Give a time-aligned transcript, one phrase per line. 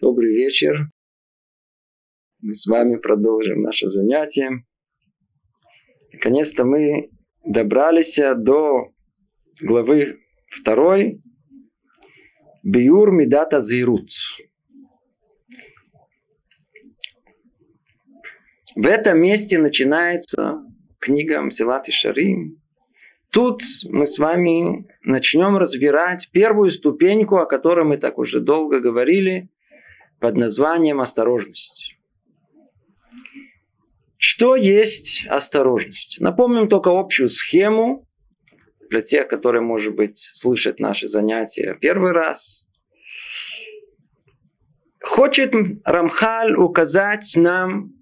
[0.00, 0.88] Добрый вечер.
[2.40, 4.64] Мы с вами продолжим наше занятие.
[6.12, 7.10] Наконец-то мы
[7.44, 8.88] добрались до
[9.60, 10.18] главы
[10.60, 11.22] второй.
[12.64, 14.10] Биур Мидата Зирут.
[18.74, 20.64] В этом месте начинается
[20.98, 22.60] книга Мсилат и Шарим.
[23.30, 29.50] Тут мы с вами начнем разбирать первую ступеньку, о которой мы так уже долго говорили,
[30.20, 31.96] под названием осторожность.
[34.16, 36.20] Что есть осторожность?
[36.20, 38.06] Напомним только общую схему
[38.88, 42.66] для тех, которые, может быть, слышат наши занятия первый раз.
[45.02, 45.52] Хочет
[45.84, 47.92] Рамхаль указать нам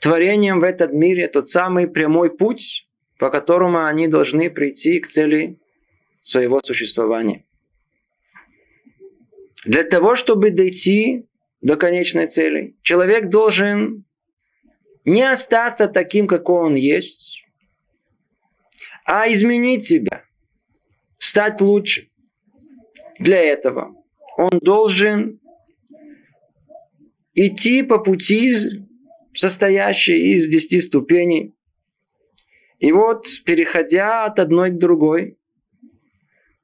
[0.00, 5.58] творением в этот мире тот самый прямой путь, по которому они должны прийти к цели
[6.20, 7.45] своего существования.
[9.66, 11.26] Для того, чтобы дойти
[11.60, 14.04] до конечной цели, человек должен
[15.04, 17.44] не остаться таким, какой он есть,
[19.04, 20.22] а изменить себя,
[21.18, 22.08] стать лучше.
[23.18, 23.96] Для этого
[24.36, 25.40] он должен
[27.34, 28.56] идти по пути,
[29.34, 31.54] состоящей из десяти ступеней.
[32.78, 35.38] И вот, переходя от одной к другой,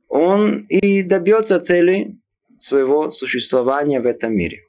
[0.09, 2.22] он и добьется цели
[2.63, 4.63] своего существования в этом мире.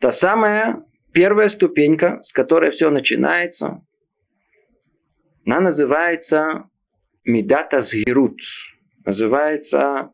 [0.00, 3.82] Та самая первая ступенька, с которой все начинается,
[5.44, 6.70] она называется
[7.24, 8.40] Медата Згирут.
[9.04, 10.10] Называется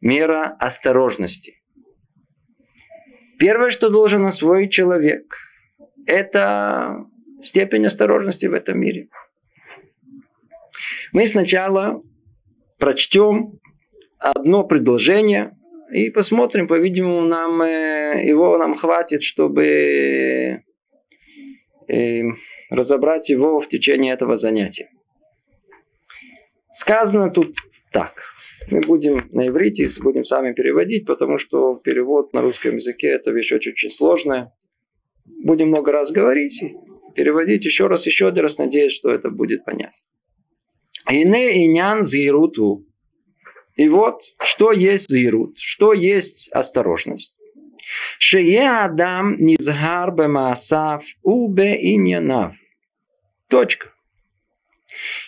[0.00, 1.62] мера осторожности.
[3.38, 5.36] Первое, что должен освоить человек,
[6.06, 7.04] это
[7.42, 9.08] степень осторожности в этом мире.
[11.12, 12.02] Мы сначала
[12.78, 13.58] прочтем
[14.22, 15.56] одно предложение
[15.92, 20.62] и посмотрим, по-видимому, нам э, его нам хватит, чтобы
[21.88, 22.22] э,
[22.70, 24.90] разобрать его в течение этого занятия.
[26.72, 27.56] Сказано тут
[27.92, 28.22] так.
[28.70, 33.52] Мы будем на иврите, будем сами переводить, потому что перевод на русском языке это вещь
[33.52, 34.52] очень-очень сложная.
[35.26, 36.62] Будем много раз говорить
[37.14, 39.96] переводить еще раз, еще один раз, надеюсь, что это будет понятно.
[41.10, 42.86] Ине инян зируту.
[43.82, 47.34] И вот, что есть зирут, что есть осторожность.
[48.20, 52.54] Шее Адам низгар бемаасав убе иньянав.
[53.48, 53.88] Точка.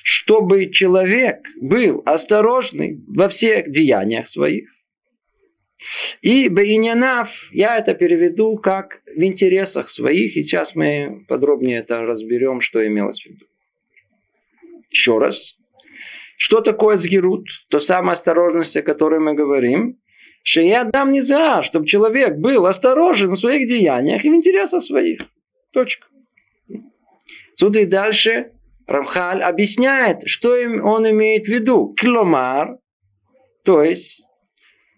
[0.04, 4.70] Чтобы человек был осторожный во всех деяниях своих.
[6.22, 12.60] И бейнянав, я это переведу как в интересах своих, и сейчас мы подробнее это разберем,
[12.60, 13.46] что имелось в виду.
[14.90, 15.56] Еще раз.
[16.43, 17.45] Что такое сгирут?
[17.69, 19.97] То самая осторожность, о которой мы говорим.
[20.43, 24.81] Что я дам не за, чтобы человек был осторожен в своих деяниях и в интересах
[24.81, 25.21] своих.
[25.71, 26.07] Точка.
[27.55, 28.51] Сюда и дальше
[28.87, 31.93] Рамхаль объясняет, что он имеет в виду.
[31.99, 32.77] Кломар,
[33.63, 34.23] то есть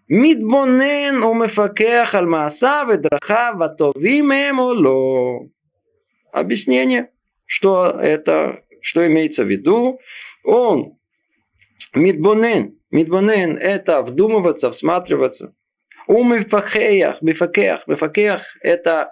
[0.08, 5.40] מתבונן ומפקח על מעשיו ודרכיו הטובים הם או לא.
[6.32, 7.08] Объяснение,
[7.46, 9.98] что это, что имеется в виду.
[10.44, 10.96] Он
[11.93, 12.77] Мидбонен.
[12.91, 15.53] Мидбонен– это вдумываться, всматриваться.
[16.07, 19.11] У мифакеях, мифакеях, мифакеях– это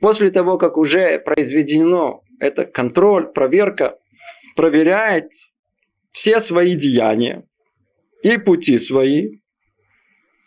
[0.00, 3.98] после того, как уже произведено это контроль, проверка,
[4.56, 5.30] проверяет
[6.12, 7.44] все свои деяния
[8.22, 9.38] и пути свои.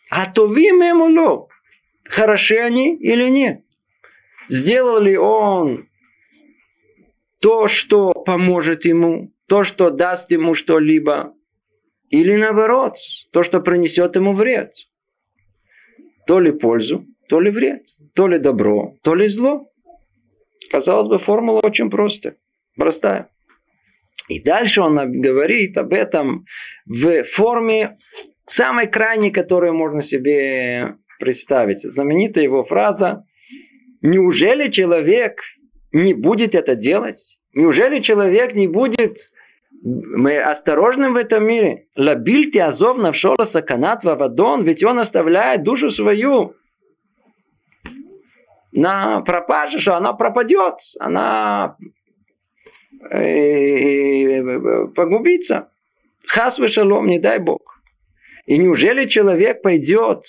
[0.09, 1.47] А то вы мемуло,
[2.05, 3.61] хороши они или нет.
[4.49, 5.89] Сделал ли он
[7.39, 11.33] то, что поможет ему, то, что даст ему что-либо,
[12.09, 12.95] или наоборот,
[13.31, 14.73] то, что принесет ему вред.
[16.25, 17.83] То ли пользу, то ли вред.
[18.13, 19.69] То ли добро, то ли зло.
[20.71, 22.35] Казалось бы, формула очень простая.
[22.75, 23.29] Простая.
[24.27, 26.45] И дальше он говорит об этом
[26.85, 27.97] в форме
[28.45, 31.81] самой крайней, которую можно себе представить.
[31.81, 33.25] Знаменитая его фраза
[34.01, 35.41] «Неужели человек
[35.91, 37.39] не будет это делать?
[37.53, 39.31] Неужели человек не будет
[39.83, 41.87] мы осторожны в этом мире.
[41.95, 46.55] Лабильте азов навшола саканат вавадон, ведь он оставляет душу свою
[48.71, 51.77] на пропаже, что она пропадет, она
[53.09, 54.41] э,
[54.95, 55.71] погубится.
[56.27, 57.81] Хас шалом, не дай Бог.
[58.45, 60.25] И неужели человек пойдет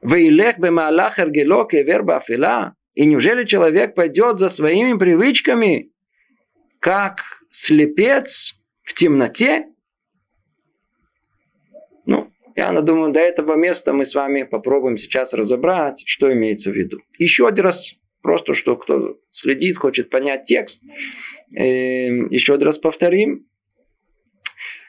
[0.00, 2.74] в Илех бемалах эргелок и верба афила?
[2.94, 5.90] И неужели человек пойдет за своими привычками,
[6.78, 9.66] как слепец в темноте?
[12.04, 16.74] Ну, Я думаю, до этого места мы с вами попробуем сейчас разобрать, что имеется в
[16.74, 16.98] виду.
[17.18, 20.82] Еще один раз, просто что кто следит, хочет понять текст,
[21.54, 23.46] эм, еще один раз повторим.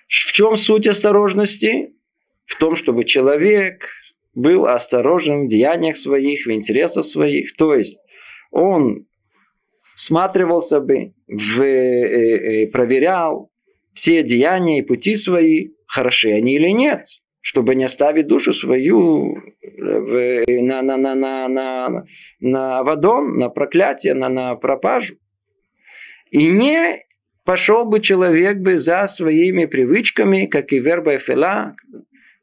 [0.07, 1.93] В чем суть осторожности?
[2.45, 3.87] В том, чтобы человек
[4.35, 7.55] был осторожен в деяниях своих, в интересах своих.
[7.55, 7.99] То есть
[8.51, 9.05] он
[9.95, 13.52] всматривался бы, в, э, э, проверял
[13.93, 17.05] все деяния и пути свои, хороши они или нет,
[17.41, 22.05] чтобы не оставить душу свою в, на, на, на, на, на,
[22.39, 25.15] на водон, на проклятие, на, на пропажу.
[26.31, 27.05] И не
[27.43, 31.75] пошел бы человек бы за своими привычками, как и верба Эфела,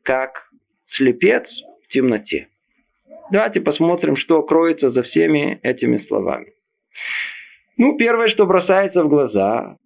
[0.02, 0.50] как
[0.84, 2.48] слепец в темноте.
[3.32, 6.52] Давайте посмотрим, что кроется за всеми этими словами.
[7.76, 9.78] Ну, первое, что бросается в глаза,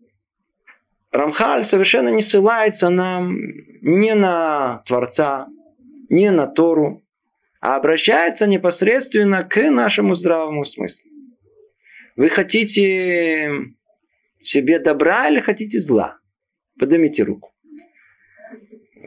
[1.14, 3.36] Рамхаль совершенно не ссылается нам
[3.82, 5.46] ни на Творца,
[6.08, 7.04] ни на Тору,
[7.60, 11.08] а обращается непосредственно к нашему здравому смыслу.
[12.16, 13.48] Вы хотите
[14.42, 16.18] себе добра или хотите зла?
[16.80, 17.52] Поднимите руку.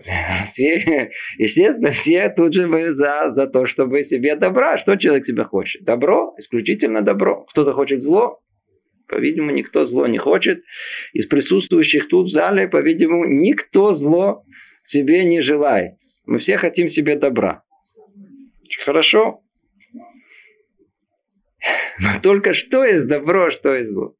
[0.47, 4.77] Все, естественно, все тут же мы за, за то, чтобы себе добра.
[4.77, 5.83] Что человек себе хочет?
[5.83, 7.43] Добро, исключительно добро.
[7.49, 8.39] Кто-то хочет зло,
[9.07, 10.63] по-видимому, никто зло не хочет.
[11.13, 14.43] Из присутствующих тут в зале, по-видимому, никто зло
[14.83, 15.95] себе не желает.
[16.25, 17.63] Мы все хотим себе добра.
[18.85, 19.41] Хорошо.
[21.99, 24.15] Но только что есть добро, что есть зло.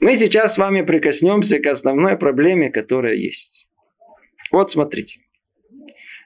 [0.00, 3.68] Мы сейчас с вами прикоснемся к основной проблеме, которая есть.
[4.50, 5.20] Вот смотрите.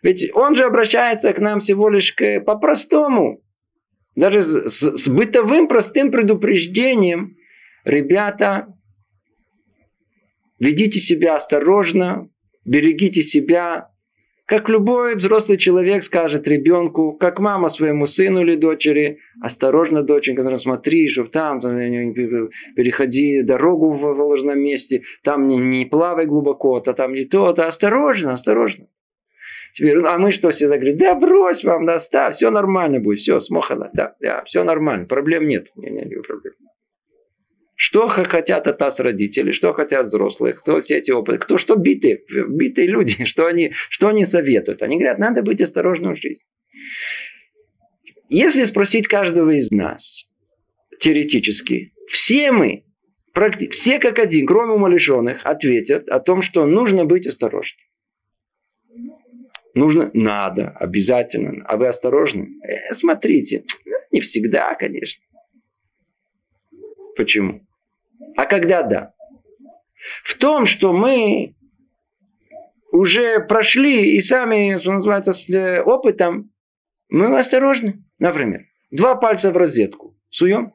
[0.03, 3.43] Ведь он же обращается к нам всего лишь к, по-простому.
[4.17, 7.37] Даже с, с бытовым простым предупреждением,
[7.85, 8.69] ребята,
[10.61, 12.29] ведите себя осторожно,
[12.65, 13.89] берегите себя,
[14.47, 21.09] как любой взрослый человек скажет ребенку, как мама своему сыну или дочери, осторожно, доченька, смотри,
[21.09, 21.77] чтобы там, там
[22.15, 27.67] переходи дорогу в ложном месте, там не, не плавай глубоко, то там не то, то
[27.67, 28.87] осторожно, осторожно.
[29.75, 33.41] Теперь, а мы что всегда говорим, да брось вам, да, ставь, все нормально будет, все,
[33.41, 35.67] смохано, да, да, все нормально, проблем нет.
[35.75, 36.55] Не, не, не проблем.
[37.75, 42.23] Что хотят от нас родители, что хотят взрослые, кто все эти опыты, кто что битые,
[42.49, 44.81] битые люди, что они, что они советуют.
[44.81, 46.45] Они говорят, надо быть осторожным в жизни.
[48.29, 50.31] Если спросить каждого из нас,
[51.01, 52.85] теоретически, все мы,
[53.73, 57.81] все как один, кроме умалишенных, ответят о том, что нужно быть осторожным.
[59.75, 60.11] Нужно?
[60.15, 61.65] Надо, обязательно.
[61.67, 62.61] А вы осторожны?
[62.63, 63.65] Э, смотрите,
[64.13, 65.23] не всегда, конечно.
[67.17, 67.67] Почему?
[68.37, 69.15] А когда да?
[70.23, 71.55] В том, что мы
[72.93, 76.53] уже прошли и сами, что называется, с э, опытом,
[77.09, 78.05] мы осторожны.
[78.19, 80.17] Например, два пальца в розетку.
[80.31, 80.73] Суем?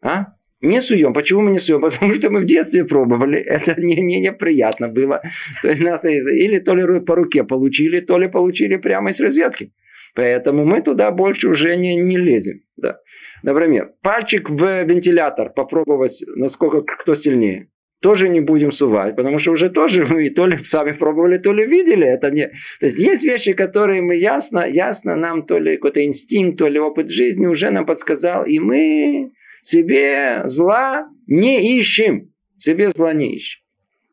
[0.00, 0.37] А?
[0.60, 1.12] Не суем.
[1.12, 1.80] Почему мы не суем?
[1.90, 3.38] Потому что мы в детстве пробовали.
[3.38, 5.22] Это не, не неприятно было.
[5.62, 9.72] То есть нас или то ли по руке получили, то ли получили прямо из розетки.
[10.14, 12.60] Поэтому мы туда больше уже не, не лезем.
[12.76, 12.98] Да.
[13.42, 17.68] Например, пальчик в вентилятор попробовать, насколько кто сильнее.
[18.00, 21.66] Тоже не будем сувать, потому что уже тоже мы то ли сами пробовали, то ли
[21.66, 22.06] видели.
[22.06, 22.46] Это не...
[22.80, 26.78] То есть есть вещи, которые мы ясно, ясно нам то ли какой-то инстинкт, то ли
[26.78, 29.32] опыт жизни уже нам подсказал, и мы
[29.68, 32.32] себе зла не ищем.
[32.58, 33.60] Себе зла не ищем.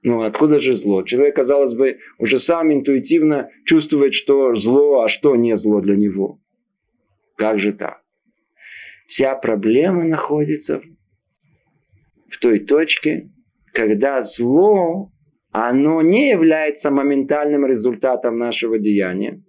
[0.03, 1.03] Ну, откуда же зло?
[1.03, 6.39] Человек, казалось бы, уже сам интуитивно чувствует, что зло, а что не зло для него.
[7.37, 8.01] Как же так?
[9.07, 10.81] Вся проблема находится
[12.29, 13.29] в той точке,
[13.71, 15.09] когда зло,
[15.51, 19.41] оно не является моментальным результатом нашего деяния,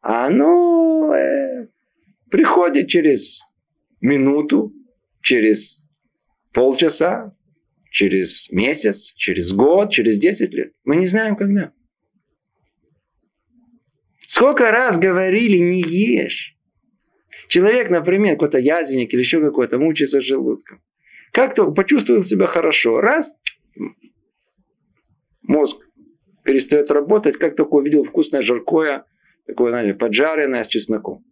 [0.00, 1.68] а оно э,
[2.30, 3.42] приходит через
[4.00, 4.72] минуту,
[5.22, 5.84] через
[6.52, 7.34] полчаса,
[7.90, 10.72] через месяц, через год, через 10 лет.
[10.84, 11.72] Мы не знаем, когда.
[14.26, 16.56] Сколько раз говорили, не ешь.
[17.48, 20.80] Человек, например, какой-то язвенник или еще какой-то, мучается желудком.
[21.32, 23.00] Как-то почувствовал себя хорошо.
[23.00, 23.30] Раз,
[25.42, 25.78] мозг
[26.44, 29.04] перестает работать, как только увидел вкусное жаркое,
[29.46, 31.24] такое, знаете, поджаренное с чесноком.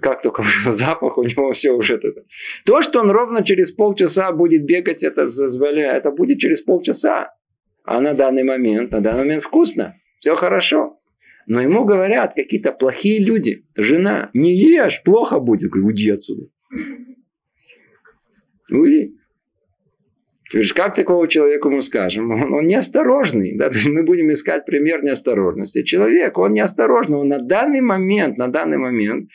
[0.00, 2.24] Как только запах, у него все уже это.
[2.64, 7.34] То, что он ровно через полчаса будет бегать, это, это будет через полчаса.
[7.84, 9.96] А на данный момент, на данный момент вкусно.
[10.20, 10.98] Все хорошо.
[11.46, 13.64] Но ему говорят какие-то плохие люди.
[13.76, 15.70] Жена, не ешь, плохо будет.
[15.70, 16.48] Говорю, уйди отсюда.
[18.68, 19.14] Уйди.
[20.50, 22.30] То есть, как такого человеку мы скажем?
[22.30, 23.56] Он, он неосторожный.
[23.56, 23.68] Да?
[23.68, 25.82] То есть мы будем искать пример неосторожности.
[25.82, 27.18] Человек, он неосторожный.
[27.18, 29.28] Он на данный момент, на данный момент,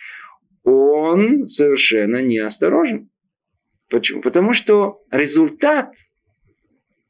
[0.63, 3.09] он совершенно неосторожен.
[3.89, 4.21] Почему?
[4.21, 5.91] Потому что результат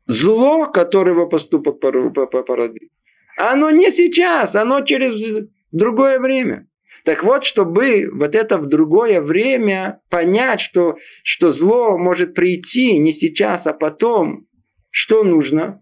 [0.08, 2.90] зло, которое его поступок породил,
[3.38, 6.68] оно не сейчас, оно через другое время.
[7.04, 13.12] Так вот, чтобы вот это в другое время понять, что, что зло может прийти не
[13.12, 14.46] сейчас, а потом,
[14.92, 15.82] что нужно?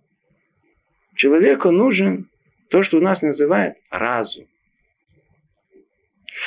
[1.15, 2.29] Человеку нужен
[2.69, 4.45] то, что у нас называют разум.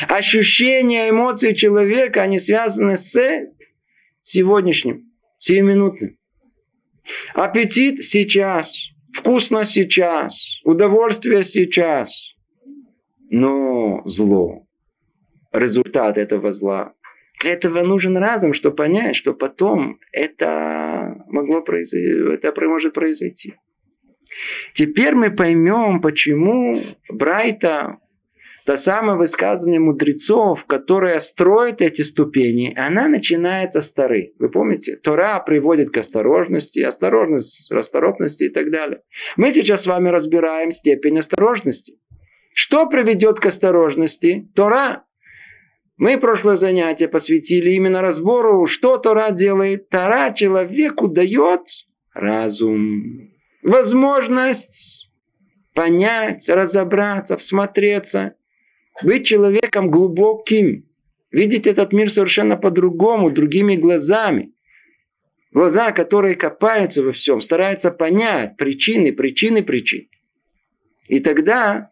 [0.08, 3.18] Ощущения, эмоции человека, они связаны с
[4.20, 6.16] сегодняшним, сиюминутным.
[7.34, 8.74] Аппетит сейчас,
[9.12, 12.34] вкусно сейчас, удовольствие сейчас.
[13.30, 14.66] Но зло,
[15.52, 16.94] результат этого зла.
[17.40, 23.54] Для этого нужен разум, чтобы понять, что потом это могло произойти, это может произойти.
[24.74, 27.98] Теперь мы поймем, почему Брайта
[28.64, 34.34] то самое высказывание мудрецов, которое строит эти ступени, она начинается с Торы.
[34.38, 34.96] Вы помните?
[34.96, 39.00] Тора приводит к осторожности, осторожность, расторопности и так далее.
[39.36, 41.94] Мы сейчас с вами разбираем степень осторожности.
[42.54, 44.48] Что приведет к осторожности?
[44.54, 45.04] Тора.
[45.96, 49.88] Мы прошлое занятие посвятили именно разбору, что Тора делает.
[49.88, 51.62] Тора человеку дает
[52.14, 53.30] разум,
[53.62, 55.10] возможность
[55.74, 58.34] понять, разобраться, всмотреться
[59.02, 60.84] быть человеком глубоким,
[61.30, 64.52] видеть этот мир совершенно по-другому, другими глазами.
[65.52, 70.08] Глаза, которые копаются во всем, стараются понять причины, причины причин.
[71.08, 71.90] И тогда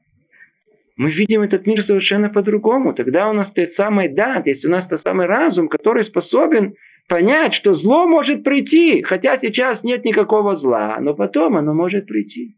[0.96, 2.94] мы видим этот мир совершенно по-другому.
[2.94, 6.74] Тогда у нас тот самый дат, есть у нас тот самый разум, который способен
[7.08, 12.56] понять, что зло может прийти, хотя сейчас нет никакого зла, но потом оно может прийти.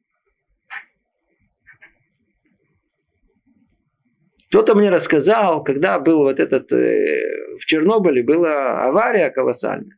[4.52, 9.96] Кто-то мне рассказал, когда был вот этот, э, в Чернобыле была авария колоссальная,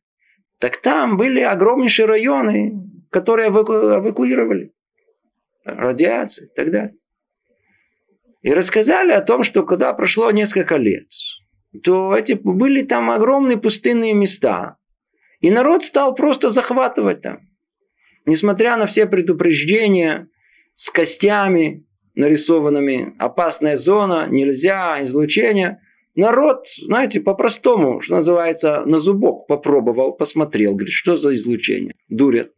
[0.60, 2.72] так там были огромнейшие районы,
[3.10, 4.70] которые эваку, эвакуировали.
[5.64, 6.94] Радиация и так далее.
[8.42, 11.08] И рассказали о том, что когда прошло несколько лет,
[11.82, 14.76] то эти были там огромные пустынные места.
[15.40, 17.40] И народ стал просто захватывать там.
[18.24, 20.28] Несмотря на все предупреждения
[20.76, 21.84] с костями,
[22.14, 25.80] нарисованными, опасная зона, нельзя, излучение.
[26.14, 31.94] Народ, знаете, по-простому, что называется, на зубок попробовал, посмотрел, говорит, что за излучение?
[32.08, 32.52] Дурят.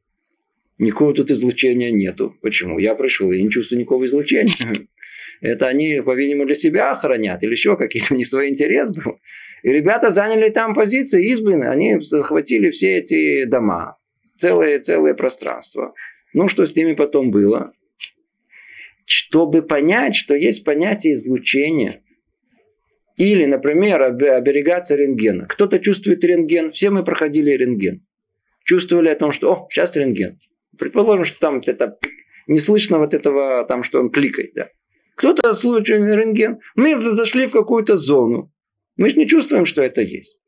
[0.79, 2.37] Никакого тут излучения нету.
[2.43, 2.79] Почему?
[2.79, 4.87] Я пришел, я не чувствую никакого излучения.
[5.41, 9.19] Это они, по-видимому, для себя охранят или еще какие-то не свой интерес был.
[9.63, 13.97] И ребята заняли там позиции, избы, они захватили все эти дома,
[14.37, 15.95] целое, целое пространство.
[16.35, 17.73] Ну, что с ними потом было?
[19.07, 22.03] Чтобы понять, что есть понятие излучения.
[23.17, 25.47] Или, например, оберегаться рентгена.
[25.47, 26.73] Кто-то чувствует рентген.
[26.73, 28.05] Все мы проходили рентген.
[28.65, 30.39] Чувствовали о том, что о, сейчас рентген.
[30.77, 31.97] Предположим, что там это
[32.47, 34.53] не слышно вот этого, там, что он кликает.
[34.55, 34.69] Да.
[35.15, 36.59] Кто-то случай рентген.
[36.75, 38.53] Мы зашли в какую-то зону.
[38.97, 40.41] Мы же не чувствуем, что это есть.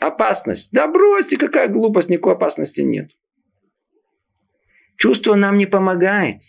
[0.00, 0.70] Опасность.
[0.72, 3.10] Да бросьте, какая глупость, никакой опасности нет.
[4.96, 6.40] Чувство нам не помогает.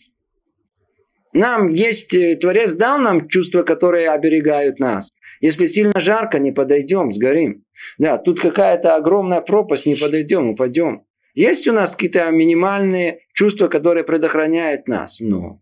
[1.34, 5.12] Нам есть, э, Творец дал нам чувства, которые оберегают нас.
[5.42, 7.64] Если сильно жарко, не подойдем, сгорим.
[7.98, 11.04] Да, тут какая-то огромная пропасть, не подойдем, упадем.
[11.34, 15.20] Есть у нас какие-то минимальные чувства, которые предохраняют нас.
[15.20, 15.62] Но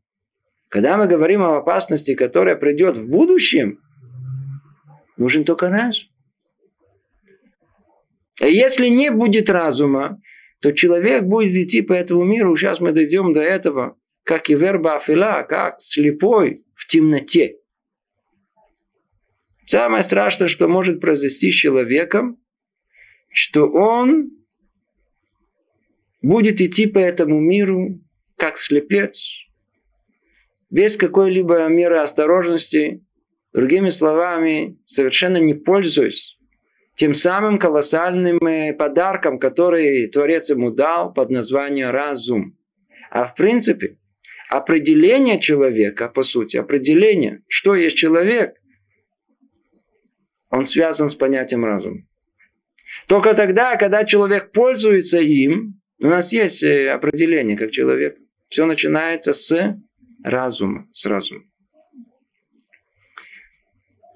[0.69, 3.79] когда мы говорим о опасности, которая придет в будущем,
[5.17, 6.05] нужен только разум.
[8.39, 10.21] Если не будет разума,
[10.61, 12.55] то человек будет идти по этому миру.
[12.55, 13.97] Сейчас мы дойдем до этого
[14.27, 17.55] как и верба афила, как слепой в темноте.
[19.65, 22.37] Самое страшное, что может произойти с человеком,
[23.29, 24.31] что он
[26.21, 28.01] будет идти по этому миру
[28.35, 29.47] как слепец,
[30.69, 33.05] без какой-либо меры осторожности,
[33.53, 36.37] другими словами, совершенно не пользуясь
[36.95, 42.57] тем самым колоссальным э, подарком, который Творец ему дал под названием разум.
[43.11, 43.97] А в принципе,
[44.49, 48.55] определение человека, по сути, определение, что есть человек,
[50.49, 52.03] он связан с понятием разума.
[53.07, 58.17] Только тогда, когда человек пользуется им, у нас есть э, определение как человек.
[58.49, 59.77] Все начинается с
[60.23, 61.41] разума, с разума.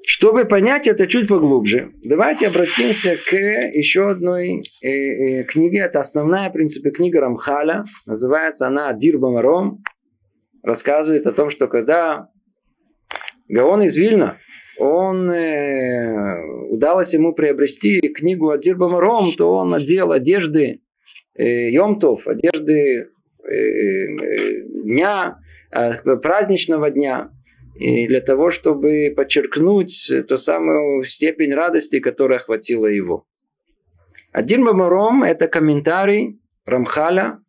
[0.05, 5.79] Чтобы понять это чуть поглубже, давайте обратимся к еще одной э, э, книге.
[5.79, 7.85] Это основная, в принципе, книга Рамхаля.
[8.05, 9.83] Называется она Дир Бамаром.
[10.63, 12.29] Рассказывает о том, что когда
[13.47, 14.37] Гаон из Вильна,
[14.77, 20.81] он э, удалось ему приобрести книгу Адир Бамаром, то он надел одежды
[21.35, 23.09] э, Йомтов, одежды
[23.43, 25.39] э, э, дня,
[25.71, 27.31] э, праздничного дня
[27.75, 33.25] и для того, чтобы подчеркнуть ту самую степень радости, которая охватила его.
[34.31, 37.39] Один Бамаром– это комментарий Рамхаля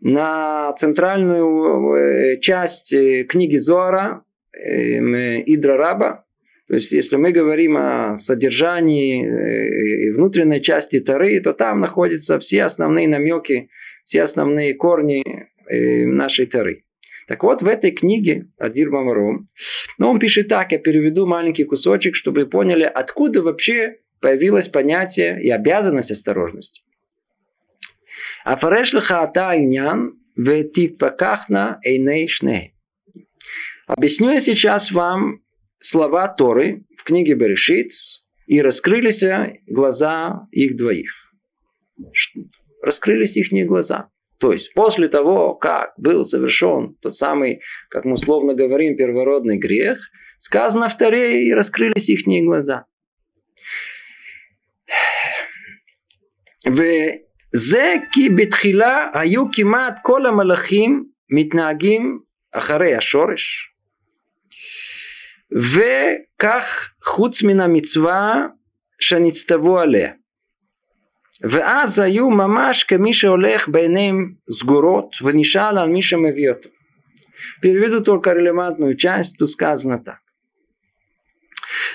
[0.00, 6.24] на центральную э, часть э, книги Зоара эм, Идра Раба.
[6.68, 12.38] То есть, если мы говорим о содержании э, и внутренней части Тары, то там находятся
[12.38, 13.68] все основные намеки,
[14.04, 15.22] все основные корни
[15.68, 16.84] нашей Тары.
[17.28, 19.48] Так вот, в этой книге Адир Мамаром,
[19.98, 25.40] ну, он пишет так, я переведу маленький кусочек, чтобы вы поняли, откуда вообще появилось понятие
[25.40, 26.82] и обязанность осторожности.
[28.44, 32.74] Афареш лха иньян ветипакахна эйней шней.
[33.86, 35.42] Объясню я сейчас вам
[35.78, 37.92] слова Торы в книге Берешит,
[38.46, 39.22] и раскрылись
[39.66, 41.12] глаза их двоих.
[42.82, 44.10] Раскрылись их глаза.
[44.38, 49.98] То есть после того, как был совершен тот самый, как мы условно говорим, первородный грех,
[50.38, 52.86] сказано в Таре и раскрылись их глаза.
[57.55, 62.19] וזה כי בתחילה היו כמעט כל המלאכים מתנהגים
[62.51, 63.71] אחרי השורש
[65.51, 68.47] וכך חוץ מן המצווה
[68.99, 70.11] שנצטוו עליה
[71.41, 76.69] ואז היו ממש כמי שהולך בעיניהם סגורות ונשאל על מי שמביא אותו.
[77.61, 80.19] Переведу только релевантную часть, тут сказано так.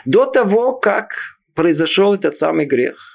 [0.05, 1.13] До того, как
[1.55, 3.14] произошел этот самый грех,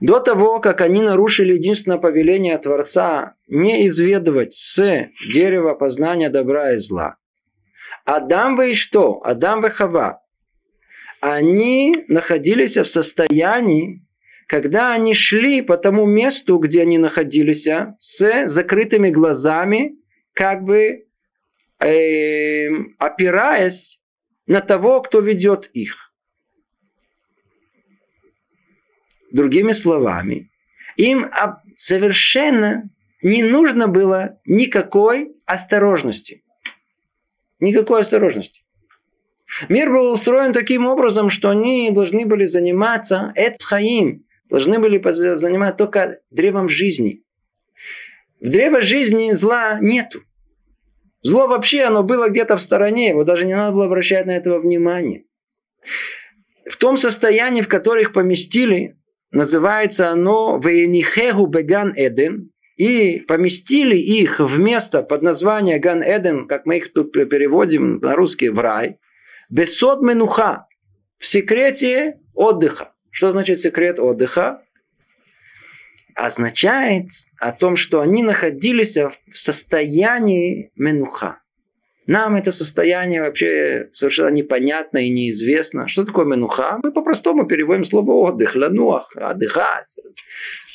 [0.00, 6.78] до того, как они нарушили единственное повеление Творца не изведывать с дерева познания добра и
[6.78, 7.16] зла,
[8.04, 9.20] Адам вы и что?
[9.24, 10.22] Адам и Хава.
[11.20, 14.06] Они находились в состоянии
[14.46, 19.96] когда они шли по тому месту, где они находились, с закрытыми глазами,
[20.32, 21.06] как бы
[21.80, 24.00] э, опираясь
[24.46, 26.05] на того, кто ведет их.
[29.36, 30.50] Другими словами,
[30.96, 31.30] им
[31.76, 32.88] совершенно
[33.20, 36.42] не нужно было никакой осторожности.
[37.60, 38.62] Никакой осторожности.
[39.68, 44.96] Мир был устроен таким образом, что они должны были заниматься эцхаим, должны были
[45.36, 47.22] заниматься только древом жизни.
[48.40, 50.22] В древо жизни зла нету.
[51.20, 54.60] Зло вообще, оно было где-то в стороне, его даже не надо было обращать на этого
[54.60, 55.24] внимание.
[56.70, 58.95] В том состоянии, в котором их поместили,
[59.30, 66.66] называется оно «Вейнихегу беган Эден», и поместили их в место под названием Ган Эден, как
[66.66, 68.98] мы их тут переводим на русский, в рай,
[69.48, 70.66] бесод менуха,
[71.18, 72.92] в секрете отдыха.
[73.10, 74.62] Что значит секрет отдыха?
[76.14, 77.08] Означает
[77.38, 81.40] о том, что они находились в состоянии менуха.
[82.06, 85.88] Нам это состояние вообще совершенно непонятно и неизвестно.
[85.88, 86.78] Что такое менуха?
[86.82, 89.96] Мы по-простому переводим слово отдых, лануах, отдыхать.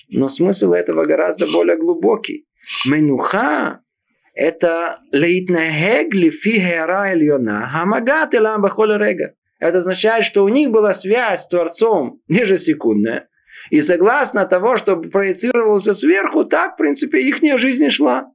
[0.10, 2.46] Но смысл этого гораздо более глубокий.
[2.86, 3.80] Менуха–
[4.34, 9.34] это лейтнахег лифи хера эльона, хамагат элам бахоля рега.
[9.60, 13.30] Это означает, что у них была связь с Творцом ежесекундная.
[13.70, 18.32] И согласно того, что проецировался сверху, так, в принципе, их жизнь шла.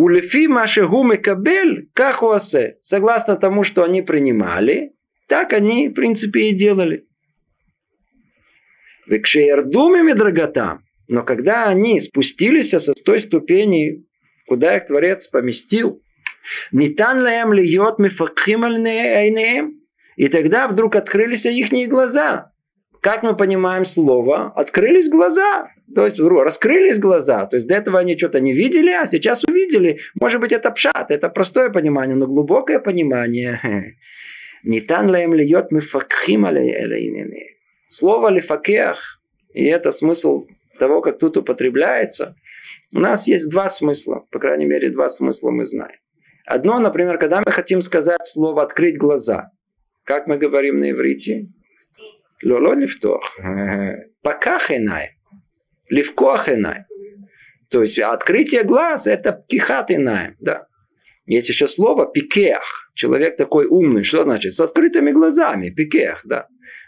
[0.00, 4.92] У Лефи Машегумы Кабель, как осе, согласно тому, что они принимали,
[5.26, 7.04] так они, в принципе, и делали.
[9.08, 10.78] Векшеердумами драгота.
[11.08, 14.04] Но когда они спустились со той ступени,
[14.46, 16.00] куда их Творец поместил,
[16.70, 18.66] Нитан лаем льет мифакхим
[20.14, 22.52] И тогда вдруг открылись их глаза.
[23.00, 24.52] Как мы понимаем слово?
[24.54, 25.70] Открылись глаза.
[25.94, 27.46] То есть раскрылись глаза.
[27.46, 30.00] То есть до этого они что-то не видели, а сейчас увидели.
[30.20, 33.60] Может быть это пшат, это простое понимание, но глубокое понимание.
[34.64, 36.46] Нитан лаем льет мифакхим
[37.86, 39.20] Слово лифакех,
[39.54, 40.46] и это смысл
[40.78, 42.36] того, как тут употребляется,
[42.92, 45.98] у нас есть два смысла, по крайней мере, два смысла мы знаем.
[46.46, 49.50] Одно, например, когда мы хотим сказать слово «открыть глаза»,
[50.04, 51.48] как мы говорим на иврите?
[52.44, 53.38] Лоло лифтох.
[54.22, 55.16] Паках инай.
[55.88, 56.84] Левкох инай.
[57.70, 60.36] То есть открытие глаз это птихат инаем.
[60.40, 60.66] Да.
[61.26, 62.90] Есть еще слово пикех.
[62.94, 64.04] Человек такой умный.
[64.04, 64.54] Что значит?
[64.54, 65.70] С открытыми глазами.
[65.70, 66.46] Пикех, да.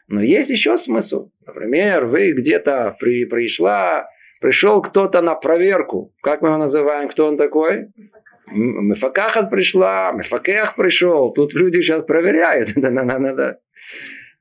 [0.08, 1.30] Но есть еще смысл.
[1.46, 4.08] Например, вы где-то при, пришла,
[4.40, 6.12] пришел кто-то на проверку.
[6.22, 7.08] Как мы его называем?
[7.08, 7.88] Кто он такой?
[8.46, 11.32] Мефакахат пришла, Мефакех пришел.
[11.32, 12.74] Тут люди сейчас проверяют.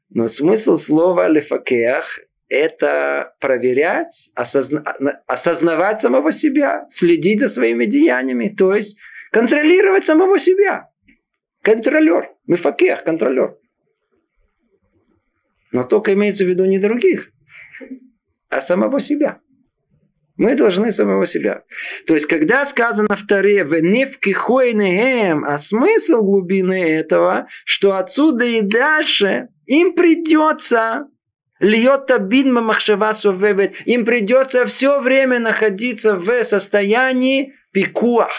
[0.10, 2.20] Но смысл слова лефакех–
[2.50, 4.84] это проверять, осозна...
[5.28, 8.98] осознавать самого себя, следить за своими деяниями, то есть
[9.32, 10.90] контролировать самого себя.
[11.62, 13.58] Контролер, мифакех, контролер.
[15.72, 17.32] Но только имеется в виду не других,
[18.50, 19.40] а самого себя.
[20.40, 21.64] Мы должны самого себя.
[22.08, 29.94] То есть, когда сказано в Таре а смысл глубины этого, что отсюда и дальше им
[29.94, 31.08] придется
[31.60, 33.74] Льет бинма махшава совевет.
[33.86, 38.32] Им придется все время находиться в состоянии пикуах.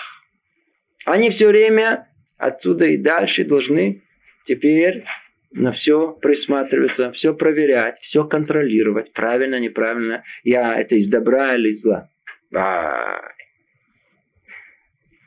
[1.05, 4.03] Они все время отсюда и дальше должны
[4.45, 5.05] теперь
[5.53, 11.83] на все присматриваться, все проверять, все контролировать, правильно, неправильно, я это из добра или из
[11.83, 12.09] зла.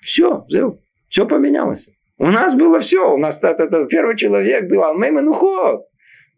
[0.01, 1.89] Все, все, все поменялось.
[2.17, 3.13] У нас было все.
[3.13, 5.85] У нас это, это, первый человек был Алмейманухо.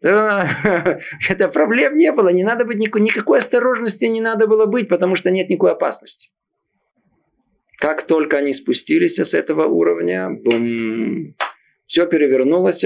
[0.00, 2.28] Это проблем не было.
[2.28, 6.30] Не надо быть никакой, никакой осторожности не надо было быть, потому что нет никакой опасности.
[7.78, 11.34] Как только они спустились с этого уровня, бум,
[11.86, 12.84] все перевернулось.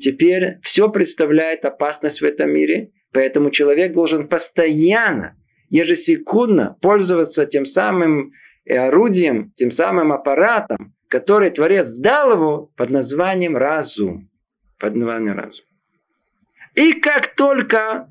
[0.00, 5.36] Теперь все представляет опасность в этом мире, поэтому человек должен постоянно,
[5.70, 8.32] ежесекундно пользоваться тем самым
[8.64, 14.30] э, орудием, тем самым аппаратом, который Творец дал его под названием разум.
[14.78, 15.64] Под названием разум.
[16.76, 18.08] И как только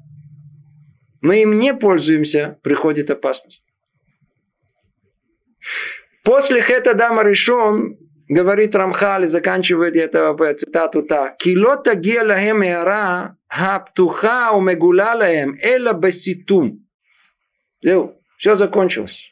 [1.22, 3.64] мы им не пользуемся, приходит опасность.
[6.24, 7.98] После Хета Дама решен
[8.28, 11.38] говорит Рамхали, заканчивает это цитату так.
[11.38, 16.86] Килота гелахем эра хаптуха умегулалаем эла баситум.
[18.38, 19.32] Все закончилось.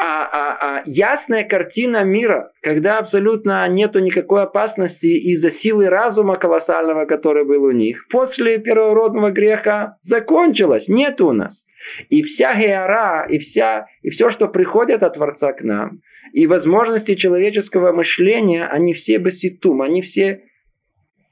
[0.00, 7.04] А, а, а ясная картина мира, когда абсолютно нету никакой опасности из-за силы разума колоссального,
[7.04, 11.66] который был у них, после первородного греха закончилась, нет у нас.
[12.10, 16.00] И вся геора, и, вся, и все, что приходит от Творца к нам,
[16.32, 20.44] и возможности человеческого мышления, они все баситум, они все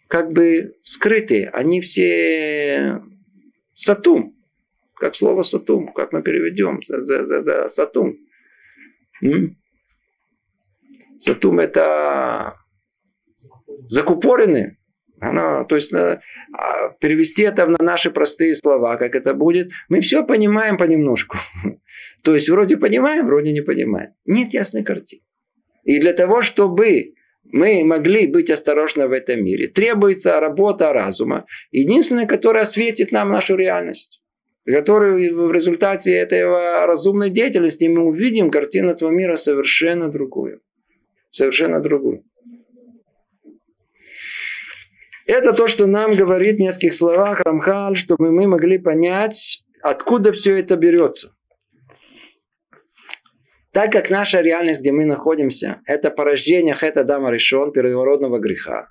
[0.08, 3.00] как бы скрытые, они все
[3.74, 4.34] сатум.
[4.94, 8.16] Как слово сатум, как мы переведем за, за, за, сатум.
[9.22, 9.56] М?
[11.20, 12.56] Сатум это
[13.88, 14.78] закупорены.
[15.20, 16.20] Она, то есть а,
[17.00, 21.38] перевести это на наши простые слова, как это будет, мы все понимаем понемножку.
[22.22, 24.10] То есть вроде понимаем, вроде не понимаем.
[24.26, 25.22] Нет ясной картины.
[25.84, 32.26] И для того, чтобы мы могли быть осторожны в этом мире, требуется работа разума, единственная,
[32.26, 34.20] которая осветит нам нашу реальность.
[34.66, 40.60] Который в результате этого разумной деятельности мы увидим картину этого мира совершенно другую.
[41.30, 42.24] Совершенно другую.
[45.26, 50.58] Это то, что нам говорит в нескольких словах Рамхаль, чтобы мы могли понять, откуда все
[50.58, 51.32] это берется.
[53.72, 58.88] Так как наша реальность, где мы находимся, это порождение Хета Дама решен, первородного греха.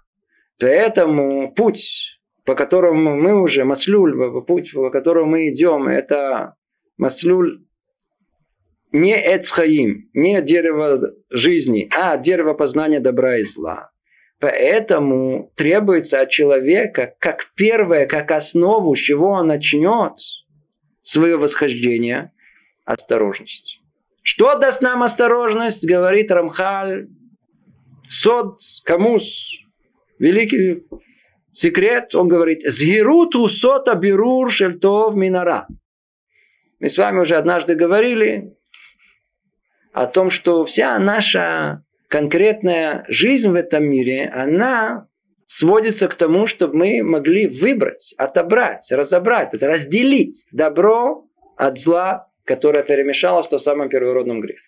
[0.60, 2.15] Поэтому путь,
[2.46, 6.56] по которому мы уже, маслюль, путь, по которому мы идем, это
[6.98, 7.66] маслюль
[8.92, 13.90] не Эцхаим, не дерево жизни, а дерево познания добра и зла.
[14.40, 20.14] Поэтому требуется от человека, как первое, как основу, с чего он начнет
[21.02, 22.32] свое восхождение,
[22.86, 23.82] осторожность.
[24.22, 27.08] Что даст нам осторожность, говорит Рамхаль,
[28.08, 29.52] сод, камус,
[30.20, 30.84] великий
[31.56, 35.68] секрет, он говорит, згируту сота бирур шельтов минара.
[36.80, 38.54] Мы с вами уже однажды говорили
[39.94, 45.08] о том, что вся наша конкретная жизнь в этом мире, она
[45.48, 53.48] сводится к тому, чтобы мы могли выбрать, отобрать, разобрать, разделить добро от зла, которая перемешалась
[53.48, 54.64] в том самом первородном грехе.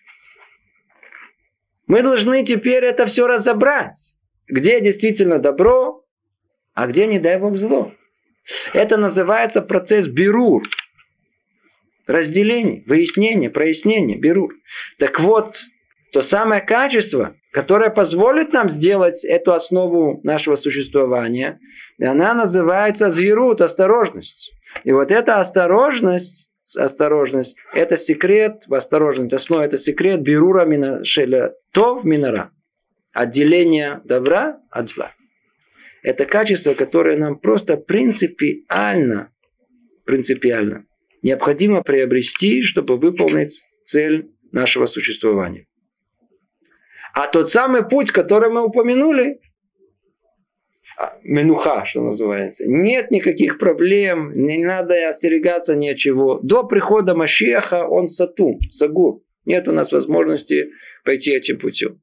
[1.86, 4.14] Мы должны теперь это все разобрать.
[4.46, 6.04] Где действительно добро,
[6.78, 7.92] а где, не дай Бог, зло.
[8.72, 10.62] Это называется процесс бирур.
[12.06, 14.54] Разделение, выяснение, прояснение, бирур.
[14.96, 15.58] Так вот,
[16.12, 21.58] то самое качество, которое позволит нам сделать эту основу нашего существования,
[22.00, 24.52] она называется зверут, осторожность.
[24.84, 27.56] И вот эта осторожность осторожность.
[27.74, 29.34] Это секрет в осторожности.
[29.34, 32.52] Основа это секрет бирура мина, шеля тов минара.
[33.12, 35.10] Отделение добра от зла.
[36.02, 39.32] Это качество, которое нам просто принципиально,
[40.04, 40.84] принципиально
[41.22, 45.66] необходимо приобрести, чтобы выполнить цель нашего существования.
[47.14, 49.40] А тот самый путь, который мы упомянули,
[50.96, 52.64] а, менуха, что называется.
[52.66, 56.40] Нет никаких проблем, не надо остерегаться ни от чего.
[56.42, 59.22] До прихода Машеха он сатум, сагур.
[59.44, 60.70] Нет у нас возможности
[61.04, 62.00] пойти этим путем.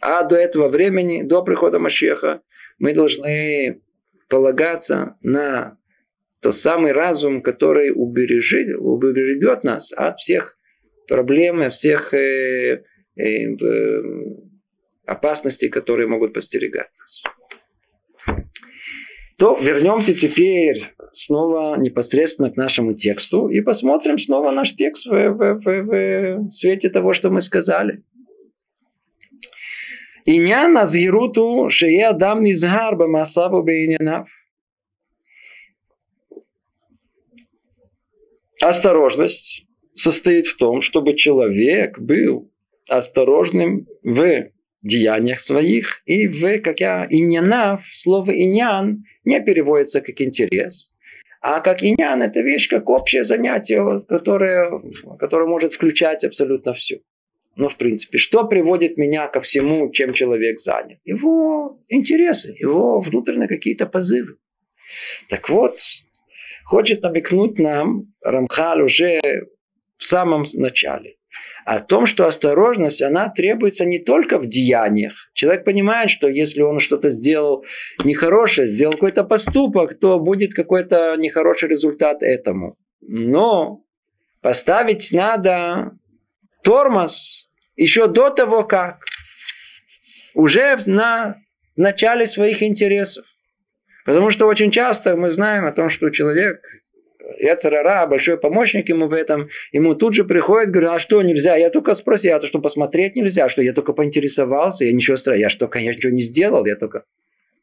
[0.00, 2.42] А до этого времени, до прихода Машеха,
[2.78, 3.80] мы должны
[4.28, 5.78] полагаться на
[6.40, 10.58] тот самый разум, который убережет, убережет нас от всех
[11.08, 12.84] проблем, от всех э,
[13.16, 14.02] э, э,
[15.06, 17.22] опасностей, которые могут постерегать нас.
[19.36, 25.60] То вернемся теперь снова непосредственно к нашему тексту и посмотрим снова наш текст в, в,
[25.60, 28.02] в, в свете того, что мы сказали.
[30.25, 34.21] עניין הזהירות הוא שיהיה אדם נזהר במעשיו ובענייניו.
[38.61, 39.65] Осторожность
[39.95, 42.51] состоит в том, чтобы человек был
[42.89, 44.49] осторожным в
[44.81, 50.91] деяниях своих и в, как я, иньянав, слово иньян не переводится как интерес,
[51.41, 54.71] а как иньян это вещь, как общее занятие, которое,
[55.19, 57.01] которое может включать абсолютно все.
[57.56, 60.98] Но в принципе, что приводит меня ко всему, чем человек занят?
[61.04, 64.36] Его интересы, его внутренние какие-то позывы.
[65.28, 65.78] Так вот,
[66.64, 69.20] хочет намекнуть нам Рамхаль уже
[69.98, 71.16] в самом начале
[71.64, 75.14] о том, что осторожность, она требуется не только в деяниях.
[75.32, 77.64] Человек понимает, что если он что-то сделал
[78.04, 82.76] нехорошее, сделал какой-то поступок, то будет какой-то нехороший результат этому.
[83.00, 83.82] Но
[84.42, 85.92] поставить надо
[86.62, 87.43] тормоз
[87.76, 89.04] еще до того, как
[90.34, 91.36] уже на
[91.76, 93.24] начале своих интересов.
[94.04, 96.60] Потому что очень часто мы знаем о том, что человек,
[97.38, 101.56] Яцерара, большой помощник ему в этом, ему тут же приходит, говорит, а что нельзя?
[101.56, 105.40] Я только спросил, а то что посмотреть нельзя, что я только поинтересовался, я ничего страшного,
[105.40, 107.04] я что, конечно, ничего не сделал, я только...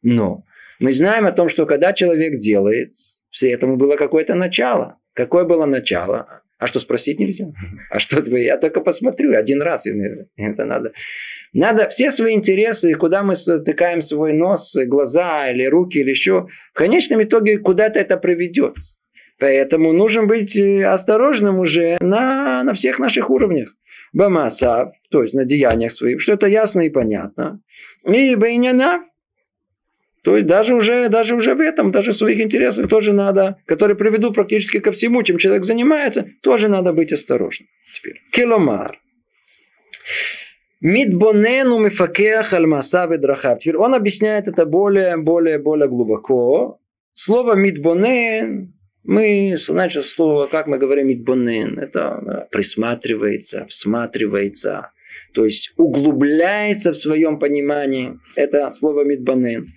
[0.02, 0.42] Но
[0.80, 2.92] мы знаем о том, что когда человек делает,
[3.30, 4.98] все этому было какое-то начало.
[5.14, 6.41] Какое было начало?
[6.62, 7.46] А что спросить нельзя?
[7.90, 9.84] А что я только посмотрю один раз.
[10.36, 10.92] Это надо.
[11.52, 16.78] Надо все свои интересы, куда мы затыкаем свой нос, глаза или руки или еще, в
[16.78, 18.76] конечном итоге куда-то это приведет.
[19.40, 23.74] Поэтому нужно быть э, осторожным уже на, на всех наших уровнях.
[24.12, 27.60] Бамаса, то есть на деяниях своих, что это ясно и понятно.
[28.06, 29.04] И Байняна,
[30.22, 33.96] то есть даже уже, даже уже в этом, даже в своих интересах тоже надо, которые
[33.96, 37.68] приведут практически ко всему, чем человек занимается, тоже надо быть осторожным.
[37.94, 38.20] Теперь.
[38.32, 39.00] Киломар.
[40.80, 43.60] Мидбонену мифакех аль-маса ведрахав.
[43.60, 46.80] Теперь он объясняет это более, более, более глубоко.
[47.12, 48.72] Слово мидбонен,
[49.04, 54.90] мы, значит, слово, как мы говорим, мидбонен, это присматривается, всматривается,
[55.34, 58.18] то есть углубляется в своем понимании.
[58.36, 59.68] Это слово мидбонен.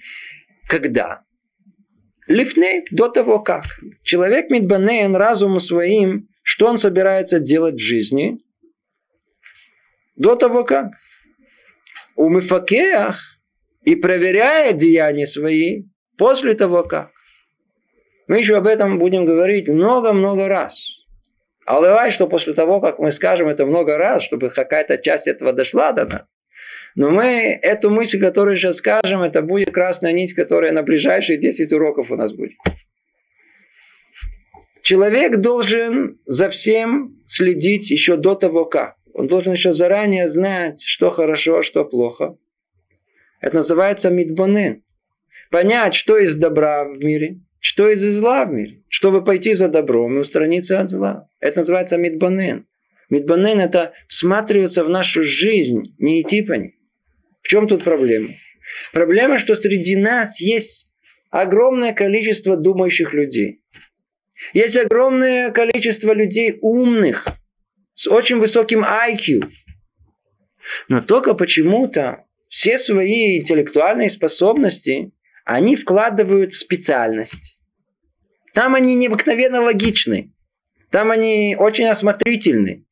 [0.67, 1.23] Когда?
[2.27, 3.65] Лифней, до того как.
[4.03, 8.39] Человек мидбонен разумом своим, что он собирается делать в жизни,
[10.15, 10.91] до того как.
[12.15, 13.19] У Мифакеях
[13.83, 15.83] и проверяет деяния свои
[16.17, 17.11] после того как.
[18.27, 20.75] Мы еще об этом будем говорить много-много раз.
[21.65, 25.51] А давай, что после того, как мы скажем это много раз, чтобы какая-то часть этого
[25.53, 26.21] дошла до нас.
[26.95, 31.71] Но мы эту мысль, которую сейчас скажем, это будет красная нить, которая на ближайшие 10
[31.73, 32.53] уроков у нас будет.
[34.81, 38.95] Человек должен за всем следить еще до того, как.
[39.13, 42.37] Он должен еще заранее знать, что хорошо, а что плохо.
[43.41, 44.83] Это называется мидбонен.
[45.51, 48.83] Понять, что из добра в мире, что из зла в мире.
[48.87, 51.27] Чтобы пойти за добром и устраниться от зла.
[51.39, 52.67] Это называется мидбонен.
[53.09, 56.74] Мидбонен это всматриваться в нашу жизнь, не идти по ней.
[57.45, 58.29] В чем тут проблема?
[58.91, 60.91] Проблема, что среди нас есть
[61.29, 63.61] огромное количество думающих людей.
[64.53, 67.27] Есть огромное количество людей умных,
[67.93, 69.47] с очень высоким IQ.
[70.87, 75.11] Но только почему-то все свои интеллектуальные способности
[75.43, 77.59] они вкладывают в специальность.
[78.55, 80.33] Там они необыкновенно логичны.
[80.89, 82.85] Там они очень осмотрительны.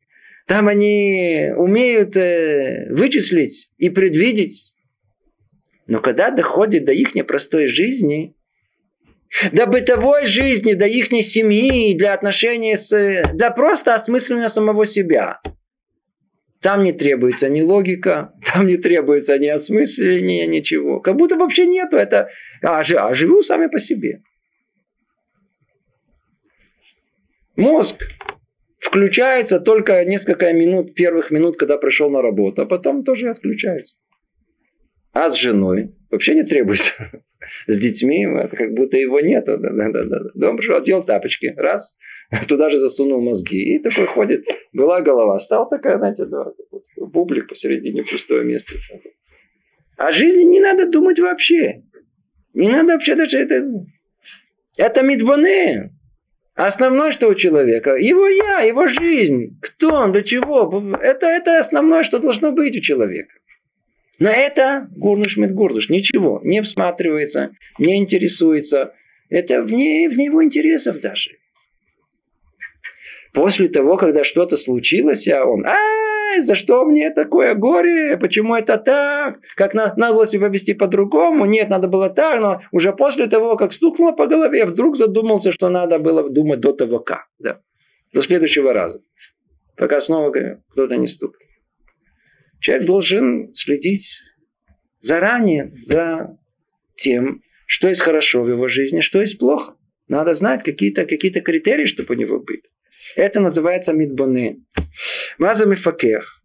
[0.47, 4.73] Там они умеют э, вычислить и предвидеть.
[5.87, 8.35] Но когда доходит до их непростой жизни,
[9.51, 12.89] до бытовой жизни, до их семьи, для отношений с...
[13.33, 15.39] для просто осмысления самого себя,
[16.61, 20.99] Там не требуется ни логика, там не требуется ни осмысления, ничего.
[20.99, 21.97] Как будто вообще нету.
[21.97, 22.29] Это,
[22.61, 24.21] а, а живу сами по себе.
[27.55, 28.03] Мозг
[28.83, 33.95] включается только несколько минут, первых минут, когда пришел на работу, а потом тоже отключается.
[35.13, 36.91] А с женой вообще не требуется.
[37.67, 39.57] С детьми это как будто его нету.
[39.57, 40.19] Да, да, да, да.
[40.33, 41.97] Дом пришел, одел тапочки, раз,
[42.47, 43.75] туда же засунул мозги.
[43.75, 46.51] И такой ходит, была голова, стал такая, знаете, да,
[46.97, 48.75] бублик посередине пустое место.
[49.97, 51.83] О жизни не надо думать вообще.
[52.53, 53.65] Не надо вообще даже это...
[54.75, 55.91] Это мидбоне.
[56.55, 60.95] Основное, что у человека, его я, его жизнь, кто он, для чего.
[61.01, 63.33] Это, это основное, что должно быть у человека.
[64.19, 68.93] На это Гурныш Медгурдыш ничего не всматривается, не интересуется.
[69.29, 71.31] Это вне, вне его интересов даже.
[73.33, 75.75] После того, когда что-то случилось, а он, а,
[76.39, 78.17] за что мне такое горе?
[78.17, 79.39] Почему это так?
[79.55, 81.45] Как надо, надо было себя вести по-другому?
[81.45, 85.69] Нет, надо было так, но уже после того, как стукнуло по голове, вдруг задумался, что
[85.69, 87.27] надо было думать до того как.
[87.39, 87.61] Да.
[88.13, 89.01] До следующего раза.
[89.75, 91.49] Пока снова кто-то не стукнет.
[92.59, 94.21] Человек должен следить
[95.01, 96.37] заранее за
[96.95, 99.75] тем, что есть хорошо в его жизни, что есть плохо.
[100.07, 102.61] Надо знать какие-то какие критерии, чтобы у него были.
[103.15, 104.63] Это называется мидбоны.
[105.37, 106.41] Маза мифакех.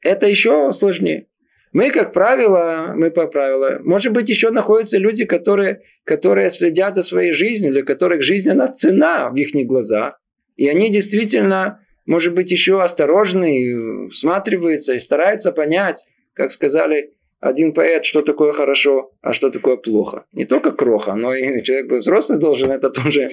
[0.00, 1.28] Это еще сложнее.
[1.72, 7.02] Мы, как правило, мы по правилу, может быть, еще находятся люди, которые, которые следят за
[7.02, 10.20] своей жизнью, для которых жизнь, она цена в их глазах.
[10.56, 17.14] И они действительно может быть, еще осторожный, всматривается и старается понять, как сказали
[17.44, 20.24] один поэт, что такое хорошо, а что такое плохо.
[20.32, 23.28] Не только кроха, но и человек взрослый должен это тоже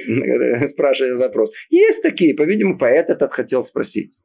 [0.68, 1.52] спрашивать вопрос.
[1.70, 4.18] Есть такие, по-видимому, поэт этот хотел спросить.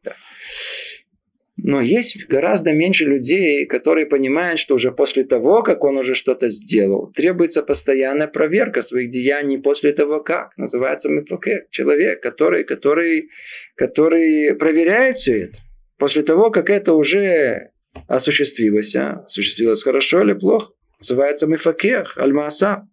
[1.57, 6.51] Но есть гораздо меньше людей, которые понимают, что уже после того, как он уже что-то
[6.51, 10.51] сделал, требуется постоянная проверка своих деяний после того, как.
[10.57, 11.67] Называется мипоке.
[11.71, 13.31] Человек, который, который,
[13.77, 15.59] который проверяет все это.
[15.97, 17.71] После того, как это уже
[18.09, 18.95] осуществилось.
[18.97, 19.23] А?
[19.25, 20.73] Осуществилось хорошо или плохо.
[21.01, 22.89] Называется мифакех, альмаса.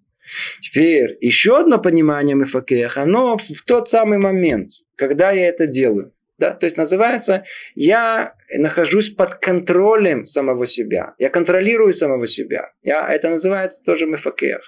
[0.62, 6.14] Теперь еще одно понимание мифакех, оно в тот самый момент, когда я это делаю.
[6.38, 6.52] Да?
[6.52, 11.14] То есть называется, я нахожусь под контролем самого себя.
[11.18, 12.72] Я контролирую самого себя.
[12.82, 14.62] Я, это называется тоже мефакех.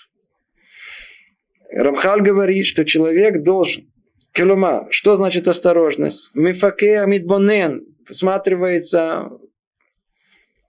[1.71, 3.91] Рамхал говорит, что человек должен.
[4.31, 6.29] Келума, что значит осторожность?
[6.33, 9.29] Мифакех мидбонен всматривается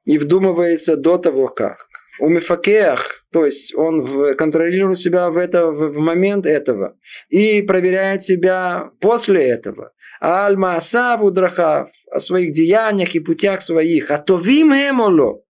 [0.06, 1.88] и вдумывается до того, как.
[2.18, 6.96] У мифакех, то есть он контролирует себя в, это, в момент этого
[7.28, 9.92] и проверяет себя после этого.
[10.18, 14.10] Альма Асаву Драхав, о своих деяниях и путях своих.
[14.10, 15.42] А то вим эмоло.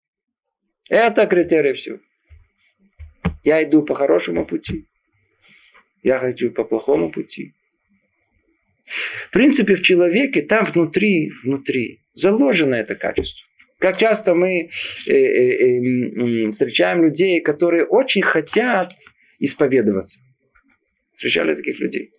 [0.89, 2.01] Это критерий все.
[3.45, 4.87] Я иду по хорошему пути.
[6.03, 7.55] Я хочу по плохому пути.
[9.29, 13.46] В принципе, в человеке там внутри, внутри заложено это качество.
[13.79, 14.71] Как часто мы
[15.07, 18.93] э, э, э, встречаем людей, которые очень хотят
[19.39, 20.19] исповедоваться.
[21.15, 22.11] Встречали таких людей.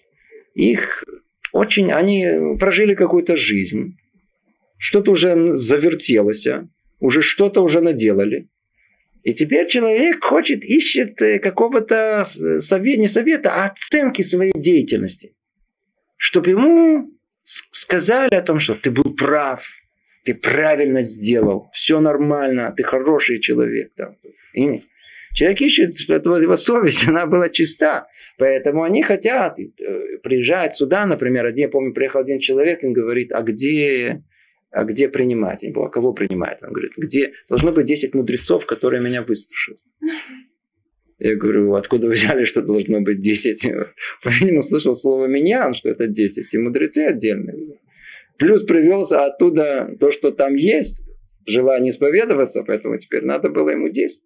[0.54, 1.04] Их
[1.52, 3.98] очень, они прожили какую-то жизнь,
[4.78, 6.48] что-то уже завертелось,
[7.00, 8.50] уже что-то уже наделали.
[9.24, 15.36] И теперь человек хочет, ищет какого-то совета, не совета, а оценки своей деятельности.
[16.18, 17.12] Чтобы ему
[17.44, 19.66] сказали о том, что ты был прав,
[20.28, 23.94] ты правильно сделал, все нормально, ты хороший человек.
[23.96, 24.18] Там.
[25.34, 28.08] Человек ищет, чтобы его совесть, она была чиста.
[28.38, 33.42] Поэтому они хотят, э, приезжать сюда, например, я помню, приехал один человек, и говорит, а
[33.42, 34.22] где,
[34.70, 35.64] а где принимать?
[35.64, 36.58] Я говорю, а кого принимать?
[36.62, 37.32] Он говорит, где?
[37.48, 39.80] Должно быть 10 мудрецов, которые меня выслушают.
[41.20, 43.72] Я говорю, откуда вы взяли, что должно быть 10?
[44.24, 47.80] По-видимому, слышал слово «меня», что это 10, и мудрецы отдельные.
[48.38, 51.08] Плюс привелся оттуда то, что там есть,
[51.46, 54.22] желание исповедоваться, поэтому теперь надо было ему 10.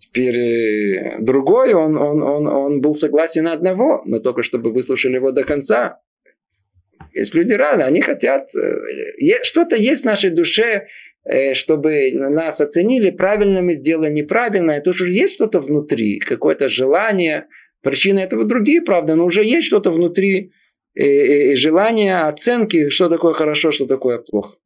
[0.00, 5.14] Теперь э, другой, он, он, он, он был согласен на одного, но только чтобы выслушали
[5.14, 6.00] его до конца.
[7.14, 10.88] Есть люди разные, они хотят, э, что-то есть в нашей душе,
[11.24, 14.72] э, чтобы нас оценили, правильно мы сделали, неправильно.
[14.72, 17.46] Это уже есть что-то внутри, какое-то желание.
[17.80, 20.52] Причины этого другие, правда, но уже есть что-то внутри,
[20.94, 24.56] желание оценки, что такое хорошо, что такое плохо.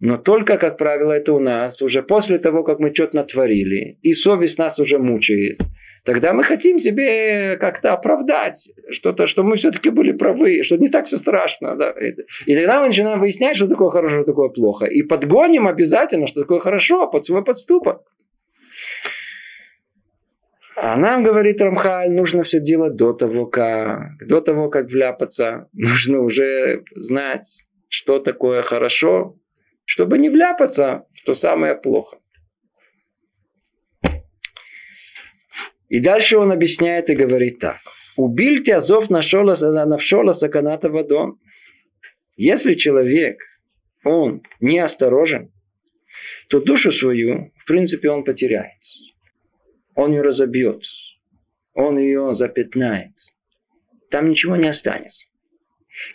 [0.00, 4.12] Но только, как правило, это у нас уже после того, как мы что-то натворили, и
[4.12, 5.60] совесть нас уже мучает.
[6.04, 11.06] тогда мы хотим себе как-то оправдать что-то, что мы все-таки были правы, что не так
[11.06, 11.76] все страшно.
[11.76, 11.94] Да?
[12.46, 14.86] И тогда мы начинаем выяснять, что такое хорошо, что такое плохо.
[14.86, 18.02] И подгоним обязательно, что такое хорошо под свой подступок.
[20.76, 25.68] А нам, говорит Рамхаль, нужно все делать до того, как, до того, как вляпаться.
[25.72, 29.38] Нужно уже знать, что такое хорошо,
[29.84, 32.18] чтобы не вляпаться, что самое плохо.
[35.88, 37.78] И дальше он объясняет и говорит так.
[38.16, 39.54] Убильте азов нашола
[40.32, 41.38] саканата вадон.
[42.36, 43.38] Если человек,
[44.02, 45.52] он неосторожен,
[46.48, 48.72] то душу свою, в принципе, он потеряет.
[49.94, 50.82] Он ее разобьет.
[51.74, 53.12] Он ее запятнает.
[54.10, 55.26] Там ничего не останется.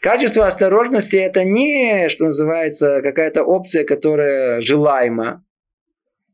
[0.02, 5.46] Качество осторожности это не, что называется, какая-то опция, которая желаема.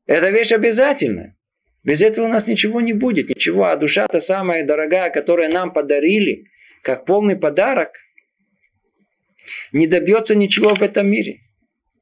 [0.08, 1.36] Это вещь обязательная.
[1.84, 3.66] Без этого у нас ничего не будет, ничего.
[3.66, 6.46] А душа-то самая дорогая, которую нам подарили,
[6.82, 7.91] как полный подарок,
[9.72, 11.41] не добьется ничего в этом мире.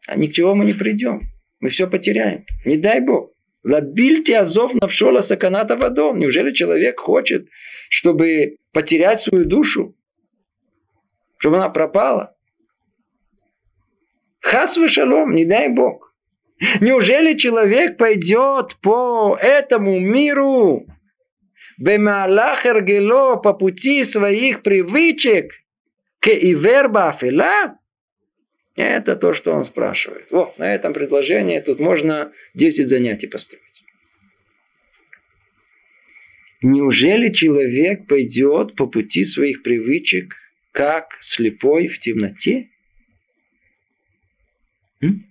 [0.07, 1.23] А ни к чему мы не придем.
[1.59, 2.45] Мы все потеряем.
[2.65, 3.32] Не дай Бог.
[3.63, 6.17] Лабильте азов навшола саканата вадон.
[6.17, 7.47] Неужели человек хочет,
[7.89, 9.95] чтобы потерять свою душу?
[11.37, 12.35] Чтобы она пропала?
[14.41, 16.13] Хас шалом, не дай Бог.
[16.81, 20.85] Неужели человек пойдет по этому миру
[21.77, 25.51] Бемалах Эргело по пути своих привычек
[26.19, 27.77] к Иверба Афила?
[28.75, 30.31] Это то, что он спрашивает.
[30.31, 33.63] Вот, на этом предложении тут можно 10 занятий построить.
[36.61, 40.33] Неужели человек пойдет по пути своих привычек,
[40.71, 42.69] как слепой в темноте?
[45.01, 45.25] М?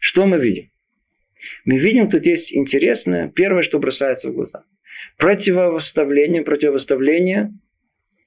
[0.00, 0.70] Что мы видим?
[1.64, 4.64] Мы видим, тут есть интересное, первое, что бросается в глаза.
[5.16, 7.52] Противоставление, противоставление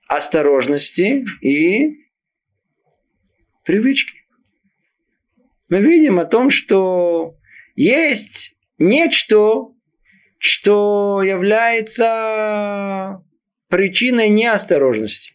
[0.07, 2.08] осторожности и
[3.69, 4.17] привычки.
[5.67, 7.35] Мы видим о том, что
[7.75, 9.67] есть нечто,
[10.39, 12.03] что является
[13.67, 15.33] причиной неосторожности.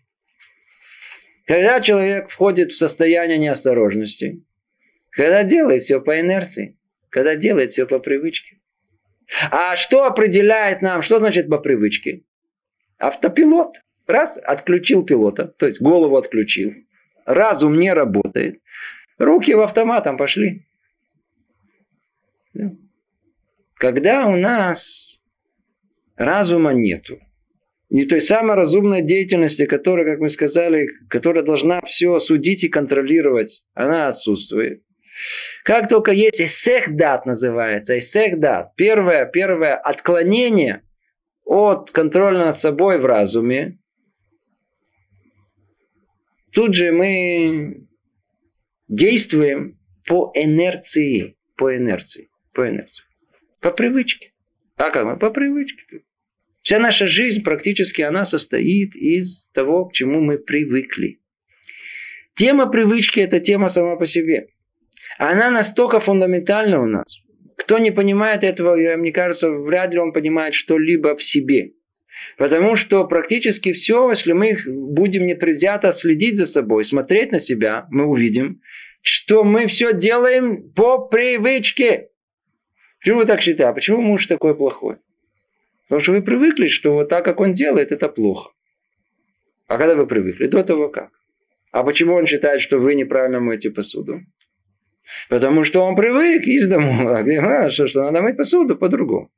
[1.47, 4.43] Когда человек входит в состояние неосторожности,
[5.11, 6.76] когда делает все по инерции.
[7.11, 8.59] Когда делает все по привычке.
[9.53, 12.24] А что определяет нам, что значит по привычке?
[12.99, 13.76] Автопилот.
[14.09, 16.74] Раз, отключил пилота, то есть голову отключил.
[17.25, 18.61] Разум не работает.
[19.18, 20.66] Руки в автоматом пошли.
[23.77, 25.20] Когда у нас
[26.16, 27.18] разума нету,
[27.91, 33.64] и той самой разумной деятельности, которая, как мы сказали, которая должна все судить и контролировать,
[33.75, 34.83] она отсутствует.
[35.64, 40.83] Как только есть эсехдат называется, эсехдат, первое, первое отклонение
[41.45, 43.79] от контроля над собой в разуме,
[46.55, 47.86] тут же мы
[48.88, 53.05] действуем по инерции, по инерции, по инерции,
[53.61, 54.32] по привычке.
[54.76, 55.18] А как мы?
[55.18, 56.02] По привычке.
[56.62, 61.20] Вся наша жизнь практически она состоит из того, к чему мы привыкли.
[62.34, 64.48] Тема привычки– это тема сама по себе.
[65.18, 67.20] Она настолько фундаментальна у нас.
[67.57, 71.74] Кто не понимает этого, мне кажется, вряд ли он понимает что-либо в себе.
[72.36, 78.06] Потому что практически все, если мы будем непредвзято следить за собой, смотреть на себя, мы
[78.06, 78.60] увидим,
[79.02, 82.08] что мы все делаем по привычке.
[83.00, 83.64] Почему вы так считаете?
[83.64, 84.96] А почему муж такой плохой?
[85.88, 88.50] Потому что вы привыкли, что вот так, как он делает, это плохо.
[89.66, 90.46] А когда вы привыкли?
[90.46, 91.10] До того как?
[91.70, 94.20] А почему он считает, что вы неправильно моете посуду?
[95.28, 97.08] Потому что он привык из дому,
[97.70, 99.30] что, что надо мыть посуду по-другому.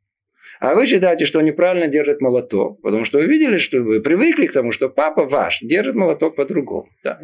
[0.60, 4.52] А вы считаете, что неправильно держит молоток, потому что вы видели, что вы привыкли к
[4.52, 6.88] тому, что папа ваш держит молоток по-другому.
[7.04, 7.20] Да?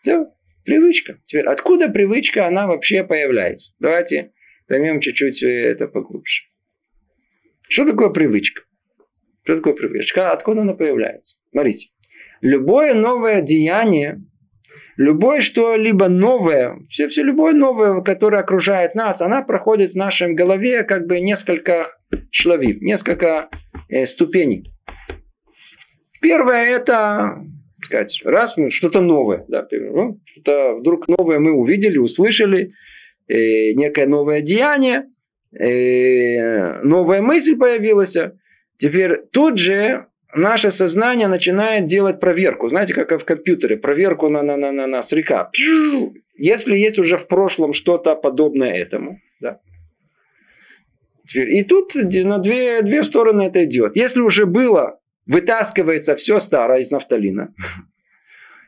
[0.00, 0.26] Все,
[0.64, 1.18] привычка.
[1.26, 3.72] Теперь, откуда привычка, она вообще появляется?
[3.78, 4.32] Давайте
[4.68, 6.42] поймем чуть-чуть это поглубже.
[7.68, 8.62] Что такое привычка?
[9.44, 10.32] Что такое привычка?
[10.32, 11.36] Откуда она появляется?
[11.50, 11.88] Смотрите.
[12.40, 14.20] Любое новое деяние
[14.96, 20.84] Любое что-либо новое, все, все любое новое, которое окружает нас, она проходит в нашем голове
[20.84, 21.98] как бы несколько
[22.30, 23.50] шлавив, несколько
[23.90, 24.72] э, ступеней.
[26.22, 27.44] Первое это
[27.82, 32.72] сказать, раз мы что-то новое, да, ну, что-то вдруг новое мы увидели, услышали,
[33.28, 35.10] э, некое новое деяние,
[35.58, 38.16] э, новая мысль появилась.
[38.78, 40.06] Теперь тут же
[40.36, 42.68] наше сознание начинает делать проверку.
[42.68, 45.50] Знаете, как в компьютере, проверку на, на, на, на, на срека.
[46.36, 49.60] Если есть уже в прошлом что-то подобное этому, да,
[51.32, 53.96] И тут на две, две стороны это идет.
[53.96, 57.54] Если уже было, вытаскивается все старое из нафталина.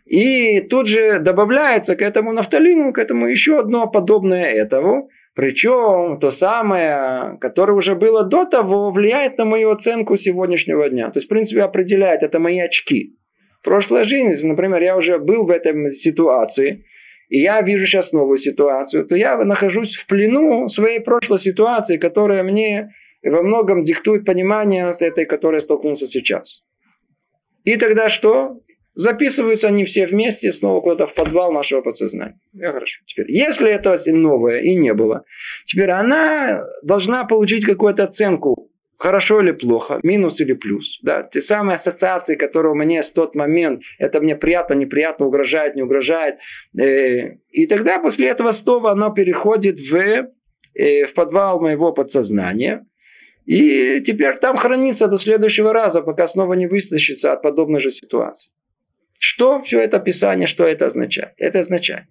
[0.07, 5.11] И тут же добавляется к этому нафталину, к этому еще одно подобное этому.
[5.39, 11.13] Причем то самое, которое уже было до того, влияет на мою оценку сегодняшнего дня.
[11.13, 13.17] То есть, в принципе, определяет, это мои очки.
[13.63, 16.87] Прошлая жизнь, например, я уже был в этой ситуации,
[17.29, 22.43] и я вижу сейчас новую ситуацию, то я нахожусь в плену своей прошлой ситуации, которая
[22.43, 26.65] мне во многом диктует понимание с этой, которой я столкнулся сейчас.
[27.63, 28.59] И тогда что?
[28.99, 32.41] Записываются они все вместе снова куда-то в подвал нашего подсознания.
[32.53, 33.01] Я хорошо.
[33.07, 35.23] Теперь, если этого новое и не было,
[35.67, 40.99] теперь она должна получить какую-то оценку хорошо или плохо, минус или плюс.
[41.03, 41.23] Да?
[41.23, 45.83] Те самые ассоциации, которые у меня в тот момент, это мне приятно, неприятно, угрожает, не
[45.83, 46.39] угрожает.
[46.77, 52.85] Э, и тогда после этого снова оно переходит в, э, в подвал моего подсознания.
[53.47, 58.51] И теперь там хранится до следующего раза, пока снова не выстащится от подобной же ситуации.
[59.19, 61.35] Что все это описание, что это означает?
[61.37, 62.05] Это означает,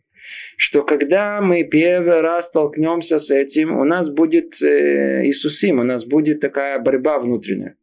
[0.58, 6.05] что когда мы первый раз столкнемся с этим, у нас будет э, Иисусим, у нас
[6.05, 7.76] будет такая борьба внутренняя.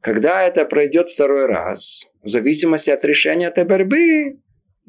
[0.00, 4.40] Когда это пройдет второй раз, в зависимости от решения этой борьбы,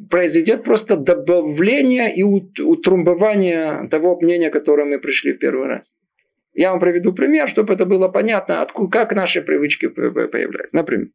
[0.09, 5.83] произойдет просто добавление и утрумбование того мнения, которое мы пришли в первый раз.
[6.53, 10.67] Я вам приведу пример, чтобы это было понятно, откуда, как наши привычки появляются.
[10.73, 11.07] Например,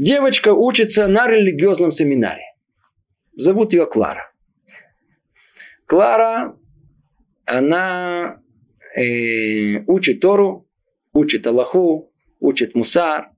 [0.00, 2.54] девочка учится на религиозном семинаре.
[3.36, 4.32] Зовут ее Клара.
[5.86, 6.56] Клара,
[7.44, 8.40] она
[8.96, 10.66] э, учит Тору,
[11.12, 13.30] учит Аллаху, учит Мусар.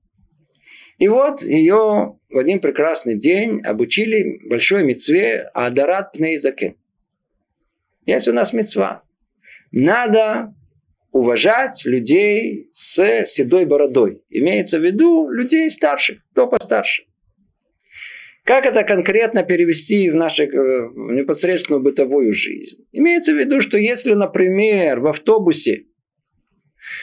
[0.99, 6.75] И вот ее в один прекрасный день обучили большой мецве Адарат Пнейзаке.
[8.05, 9.03] Есть у нас мецва.
[9.71, 10.53] Надо
[11.13, 14.23] уважать людей с седой бородой.
[14.29, 17.03] Имеется в виду людей старших, кто постарше.
[18.43, 20.47] Как это конкретно перевести в нашу э,
[20.95, 22.85] непосредственную бытовую жизнь?
[22.91, 25.85] Имеется в виду, что если, например, в автобусе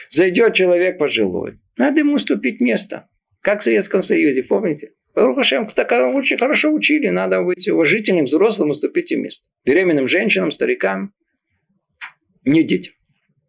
[0.09, 3.07] зайдет человек пожилой, надо ему уступить место.
[3.39, 4.91] Как в Советском Союзе, помните?
[5.15, 9.43] Рухашем так очень хорошо учили, надо быть уважительным, взрослым, уступить им место.
[9.65, 11.13] Беременным женщинам, старикам,
[12.43, 12.93] не детям.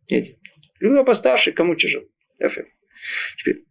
[0.08, 0.41] Не детям.
[0.82, 2.04] Люди постарше, кому тяжело.
[3.38, 3.62] Теперь,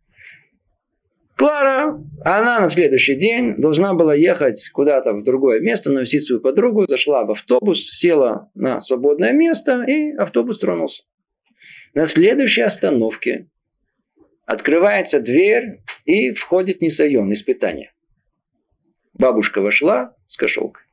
[1.35, 6.85] Клара, она на следующий день должна была ехать куда-то в другое место, навестить свою подругу,
[6.87, 11.03] зашла в автобус, села на свободное место, и автобус тронулся.
[11.93, 13.49] На следующей остановке
[14.45, 17.91] открывается дверь, и входит Нисайон, испытание.
[19.13, 20.83] Бабушка вошла с кошелкой.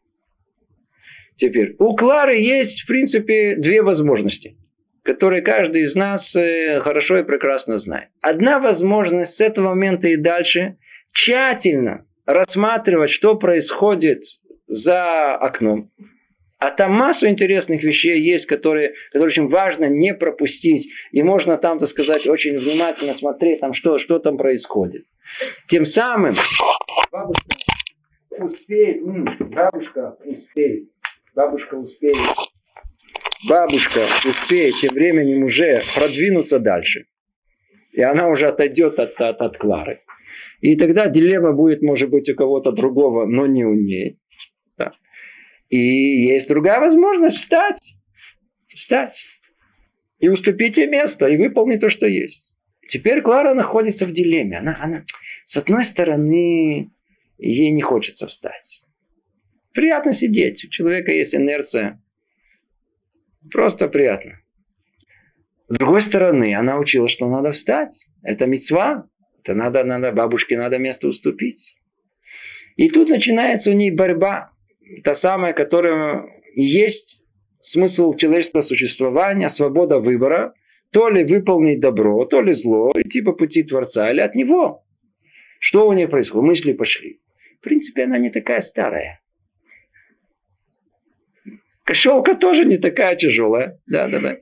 [1.37, 4.57] Теперь, у Клары есть, в принципе, две возможности–
[5.09, 8.11] которые каждый из нас э, хорошо и прекрасно знает.
[8.21, 10.77] Одна возможность с этого момента и дальше
[11.13, 14.25] тщательно рассматривать, что происходит
[14.67, 15.91] за окном.
[16.59, 20.93] А там массу интересных вещей есть, которые, которые очень важно не пропустить.
[21.11, 25.07] И можно там, так сказать, очень внимательно смотреть, там, что, что там происходит.
[25.69, 26.35] Тем самым
[27.11, 27.49] бабушка
[28.39, 29.03] успеет,
[29.55, 30.91] бабушка успеет,
[31.35, 32.19] бабушка успеет
[33.47, 37.05] бабушка успеет тем временем уже продвинуться дальше.
[37.93, 40.01] И она уже отойдет от, от, от Клары.
[40.61, 44.19] И тогда дилемма будет, может быть, у кого-то другого, но не у ней.
[44.77, 44.93] Да.
[45.69, 47.95] И есть другая возможность встать.
[48.69, 49.25] Встать.
[50.19, 52.57] И уступить ей место, и выполнить то, что есть.
[52.89, 54.59] Теперь Клара находится в дилемме.
[54.59, 55.05] Она, она,
[55.45, 56.91] с одной стороны,
[57.39, 58.83] ей не хочется встать.
[59.73, 60.65] Приятно сидеть.
[60.65, 62.03] У человека есть инерция
[63.51, 64.41] Просто приятно.
[65.69, 68.07] С другой стороны, она учила, что надо встать.
[68.23, 69.07] Это мецва.
[69.43, 71.77] Это надо, надо, бабушке надо место уступить.
[72.77, 74.51] И тут начинается у ней борьба.
[75.05, 77.23] Та самая, которая есть
[77.61, 80.55] смысл человеческого существования, свобода выбора.
[80.91, 84.85] То ли выполнить добро, то ли зло, идти по пути Творца, или от него.
[85.61, 86.49] Что у нее происходит?
[86.49, 87.21] Мысли пошли.
[87.61, 89.21] В принципе, она не такая старая.
[91.89, 93.81] Кошелка тоже не такая тяжелая.
[93.87, 94.37] Да, да, да.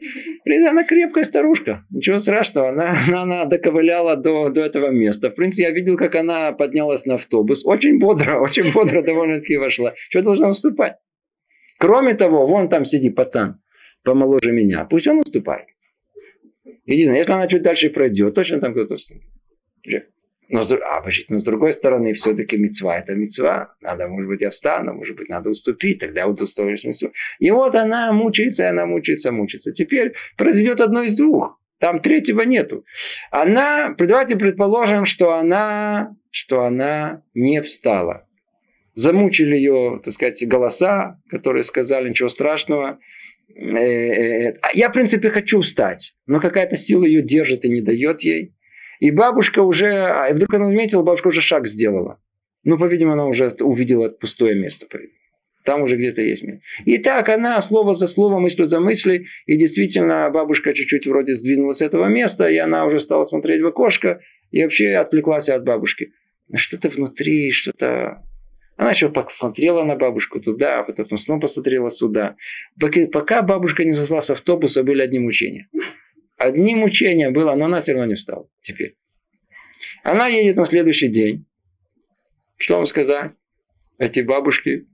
[0.68, 1.84] Она крепкая старушка.
[1.90, 2.70] Ничего страшного.
[2.70, 5.30] Она, она, она доковыляла до, до этого места.
[5.30, 7.64] В принципе, я видел, как она поднялась на автобус.
[7.64, 9.94] Очень бодро, очень бодро довольно-таки вошла.
[10.10, 10.96] Что должна уступать?
[11.78, 13.60] Кроме того, вон там сидит пацан
[14.02, 14.84] помоложе меня.
[14.84, 15.68] Пусть он уступает.
[16.84, 19.22] Единственное, если она чуть дальше пройдет, точно там кто-то встанет.
[20.48, 23.74] Но, а, но с другой стороны, все-таки мецва это мецва.
[23.80, 27.12] Надо, может быть, я встану, может быть, надо уступить, тогда вот устроишь мецву.
[27.40, 29.72] И вот она мучается, она мучается, мучается.
[29.72, 31.60] Теперь произойдет одно из двух.
[31.78, 32.84] Там третьего нету.
[33.30, 38.26] Она, давайте предположим, что она, что она не встала.
[38.94, 42.98] Замучили ее, так сказать, голоса, которые сказали, ничего страшного.
[43.54, 47.82] Э, э, э, я, в принципе, хочу встать, но какая-то сила ее держит и не
[47.82, 48.54] дает ей.
[49.00, 52.18] И бабушка уже, а вдруг она заметила, бабушка уже шаг сделала.
[52.64, 54.86] Ну, по-видимому, она уже увидела пустое место.
[55.64, 56.62] Там уже где-то есть место.
[56.84, 59.26] И так она слово за словом, мысль за мыслью.
[59.46, 63.66] И действительно, бабушка чуть-чуть вроде сдвинулась с этого места, и она уже стала смотреть в
[63.66, 64.20] окошко,
[64.50, 66.12] и вообще отвлеклась от бабушки.
[66.54, 68.22] Что-то внутри, что-то...
[68.76, 72.36] Она еще посмотрела на бабушку туда, а потом снова посмотрела сюда.
[73.12, 75.68] Пока бабушка не зашла с автобуса, были одни мучения.
[76.36, 78.96] Одни мучения было, но она все равно не встала теперь.
[80.02, 81.46] Она едет на следующий день.
[82.56, 83.32] Что вам сказать?
[83.98, 84.86] Эти бабушки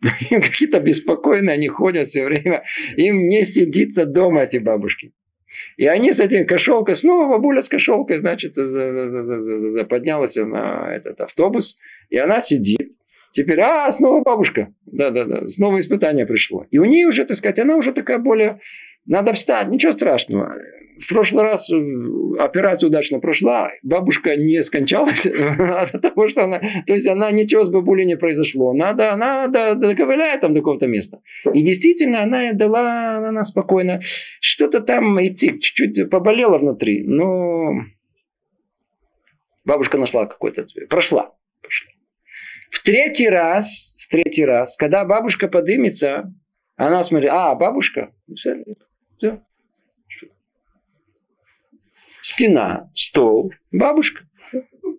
[0.30, 2.64] какие-то беспокойные, они ходят все время.
[2.96, 5.12] Им не сидится дома, эти бабушки.
[5.76, 11.78] И они с этим кошелкой, снова бабуля с кошелкой, значит, поднялась на этот автобус,
[12.10, 12.92] и она сидит.
[13.30, 14.72] Теперь, а, снова бабушка.
[14.86, 16.66] Да-да-да, снова испытание пришло.
[16.70, 18.60] И у нее уже, так сказать, она уже такая более
[19.08, 20.54] надо встать, ничего страшного.
[21.00, 21.76] В прошлый раз э,
[22.38, 26.60] операция удачно прошла, бабушка не скончалась от того, что она...
[26.86, 28.72] То есть она ничего с бабулей не произошло.
[28.74, 31.20] Надо, она доковыляет там до какого-то места.
[31.54, 34.00] И действительно, она дала, она спокойно.
[34.40, 37.04] Что-то там идти, чуть-чуть поболело внутри.
[37.04, 37.74] Но
[39.64, 40.88] бабушка нашла какой-то цвет.
[40.88, 41.32] Прошла.
[41.62, 41.92] Прошла.
[42.70, 46.34] В третий раз, в третий раз, когда бабушка подымется,
[46.76, 48.12] она смотрит, а, бабушка,
[49.18, 49.40] все.
[52.22, 54.24] Стена, стол, бабушка.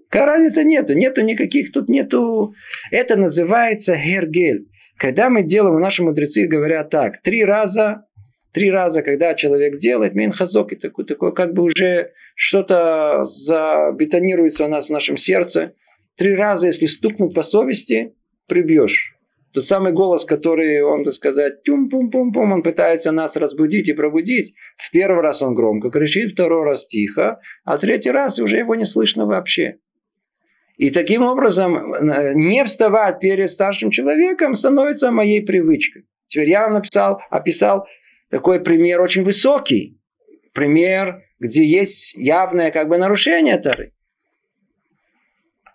[0.10, 2.54] Какая разница нету, нету никаких, тут нету.
[2.92, 4.68] Это называется гергель.
[4.98, 8.06] Когда мы делаем, наши мудрецы говорят так, три раза,
[8.52, 14.68] три раза, когда человек делает минхазок, и такой, такой, как бы уже что-то забетонируется у
[14.68, 15.74] нас в нашем сердце,
[16.16, 18.16] три раза, если стукнуть по совести,
[18.48, 19.19] прибьешь.
[19.52, 24.54] Тот самый голос, который он, так сказать, тюм-пум-пум-пум, он пытается нас разбудить и пробудить.
[24.78, 28.86] В первый раз он громко кричит, второй раз тихо, а третий раз уже его не
[28.86, 29.80] слышно вообще.
[30.78, 31.94] И таким образом
[32.36, 36.06] не вставать перед старшим человеком становится моей привычкой.
[36.28, 37.88] Теперь я вам написал, описал
[38.30, 40.00] такой пример очень высокий.
[40.54, 43.94] Пример, где есть явное как бы нарушение Тары.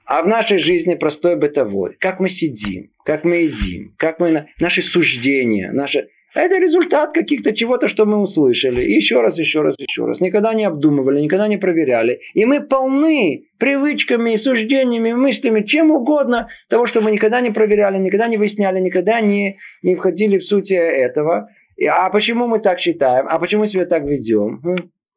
[0.07, 1.97] А в нашей жизни простой бытовой.
[1.99, 4.49] Как мы сидим, как мы едим, как мы...
[4.59, 6.09] Наши суждения, наши...
[6.35, 8.85] Это результат каких-то чего-то, что мы услышали.
[8.85, 10.21] И еще раз, еще раз, еще раз.
[10.21, 12.19] Никогда не обдумывали, никогда не проверяли.
[12.33, 18.27] И мы полны привычками, суждениями, мыслями, чем угодно того, что мы никогда не проверяли, никогда
[18.27, 21.51] не выясняли, никогда не, не входили в суть этого.
[21.89, 23.27] А почему мы так считаем?
[23.29, 24.61] А почему себя так ведем?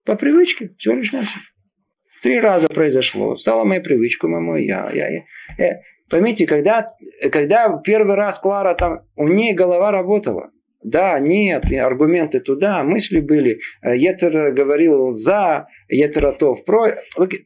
[0.06, 1.42] По привычке, всего лишь навсего.
[2.22, 3.36] Три раза произошло.
[3.38, 5.10] Стала моей привычкой, мама, я, я,
[5.58, 5.80] я.
[6.08, 6.94] Э, поймите, когда,
[7.32, 10.52] когда первый раз Клара там, у нее голова работала.
[10.84, 13.60] Да, нет, аргументы туда, мысли были.
[13.82, 16.98] Э, Етер говорил за, Етератов про.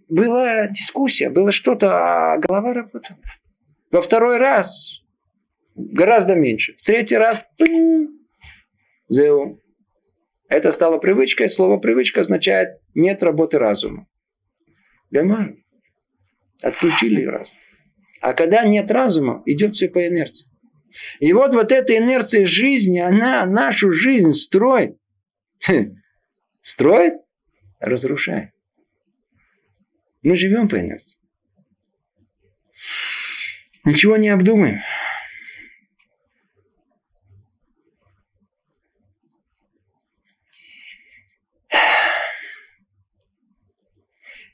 [0.10, 3.20] Была дискуссия, было что-то, а голова работала.
[3.92, 5.02] Во второй раз
[5.76, 6.76] гораздо меньше.
[6.82, 7.40] В третий раз
[9.10, 9.60] Зеу.
[10.48, 11.50] Это стало привычкой.
[11.50, 14.08] Слово привычка означает нет работы разума.
[15.10, 15.56] Гамар.
[16.62, 17.54] Отключили разум.
[18.22, 20.48] А когда нет разума, идет все по инерции.
[21.20, 24.98] И вот вот эта инерция жизни, она нашу жизнь строит.
[26.62, 27.16] Строит,
[27.80, 28.52] разрушает.
[30.22, 31.18] Мы живем по инерции.
[33.84, 34.82] Ничего не обдумаем.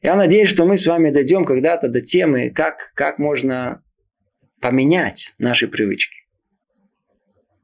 [0.08, 3.84] Я надеюсь, что мы с вами дойдем когда-то до темы, как, как можно
[4.62, 6.16] поменять наши привычки.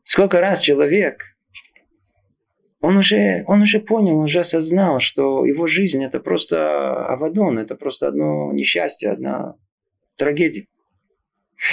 [0.04, 1.24] Сколько раз человек,
[2.82, 7.78] он уже, он уже понял, он уже осознал, что его жизнь это просто авадон, это
[7.78, 9.56] просто одно несчастье, одна
[10.18, 10.68] трагедия.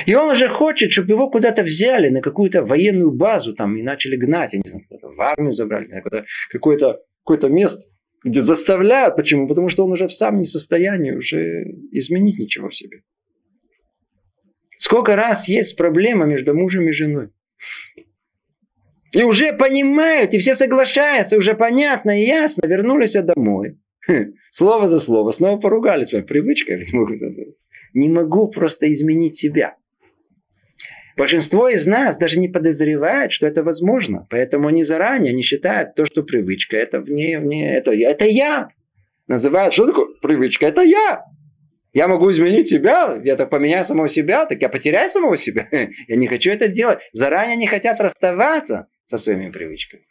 [0.06, 4.14] И он уже хочет, чтобы его куда-то взяли на какую-то военную базу там и начали
[4.14, 6.00] гнать, я не знаю, в армию забрали,
[6.48, 9.16] какое-то какое место где заставляют.
[9.16, 9.48] Почему?
[9.48, 13.02] Потому что он уже в самом не состоянии уже изменить ничего в себе.
[14.78, 17.30] Сколько раз есть проблема между мужем и женой.
[19.12, 23.78] И уже понимают, и все соглашаются, уже понятно и ясно, вернулись домой.
[24.50, 25.30] Слово за слово.
[25.32, 26.10] Снова поругались.
[26.10, 26.78] Привычка.
[27.92, 29.76] Не могу просто изменить себя.
[31.20, 34.26] Большинство из нас даже не подозревает, что это возможно.
[34.30, 36.78] Поэтому они заранее не считают то, что привычка.
[36.78, 38.70] Это вне, вне, это, это я.
[39.26, 40.64] Называют, что такое привычка?
[40.64, 41.24] Это я.
[41.92, 45.68] Я могу изменить себя, я так поменяю самого себя, так я потеряю самого себя.
[46.08, 47.00] Я не хочу это делать.
[47.12, 50.04] Заранее не хотят расставаться со своими привычками.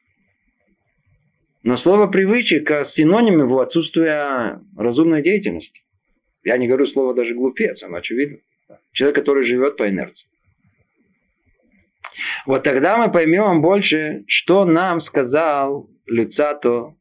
[1.64, 5.82] Но слово привычка синоним его отсутствия разумной деятельности.
[6.44, 8.38] Я не говорю слово даже глупец, оно очевидно.
[8.92, 10.30] Человек, который живет по инерции.
[12.46, 16.96] Вот тогда мы поймем больше, что нам сказал Люцато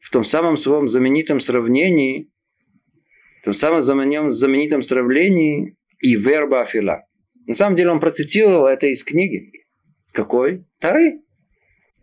[0.00, 2.30] в том самом своем знаменитом сравнении,
[3.42, 7.04] в том самом знаменитом сравнении и верба Афила.
[7.46, 9.52] На самом деле он процитировал это из книги.
[10.12, 10.64] Какой?
[10.80, 11.20] Тары.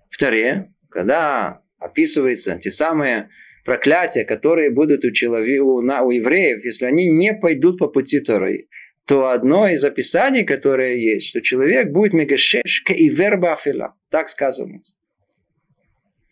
[0.09, 3.29] В Таре, когда описываются те самые
[3.65, 8.67] проклятия, которые будут у, человека, у, у евреев, если они не пойдут по пути Тары
[9.05, 13.95] то одно из описаний, которое есть, что человек будет мегашешка и верба афила.
[14.09, 14.81] Так сказано.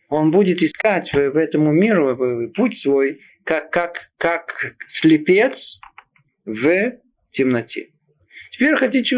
[0.08, 5.80] Он будет искать в, в этому миру путь свой, как, как, как слепец
[6.44, 6.98] в
[7.30, 7.90] темноте.
[8.50, 9.16] Теперь хотите,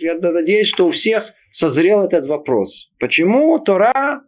[0.00, 2.90] я надеюсь, что у всех созрел этот вопрос.
[2.98, 4.22] Почему Тора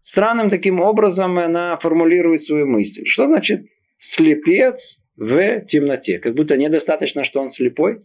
[0.00, 3.04] странным таким образом она формулирует свою мысль?
[3.06, 3.66] Что значит
[3.98, 6.18] слепец в темноте?
[6.18, 8.00] Как будто недостаточно, что он слепой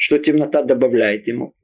[0.00, 1.54] что темнота добавляет ему.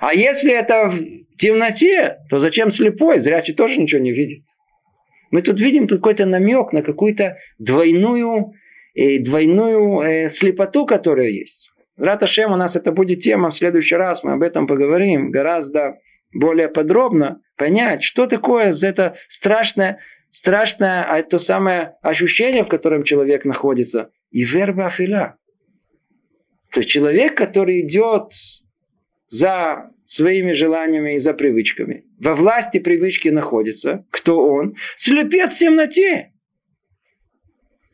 [0.00, 3.20] А если это в темноте, то зачем слепой?
[3.20, 4.42] Зрячий тоже ничего не видит.
[5.30, 8.52] Мы тут видим какой-то намек на какую-то двойную,
[8.94, 11.70] э, двойную э, слепоту, которая есть.
[11.96, 15.98] Раташем у нас это будет тема в следующий раз, мы об этом поговорим гораздо
[16.32, 19.98] более подробно, понять, что такое это страшное,
[20.30, 24.10] страшное а то самое ощущение, в котором человек находится.
[24.30, 25.36] И верба афиля.
[26.72, 28.32] То есть человек, который идет
[29.28, 32.04] за своими желаниями и за привычками.
[32.18, 34.06] Во власти привычки находится.
[34.10, 34.76] Кто он?
[34.96, 36.32] Слепец в темноте.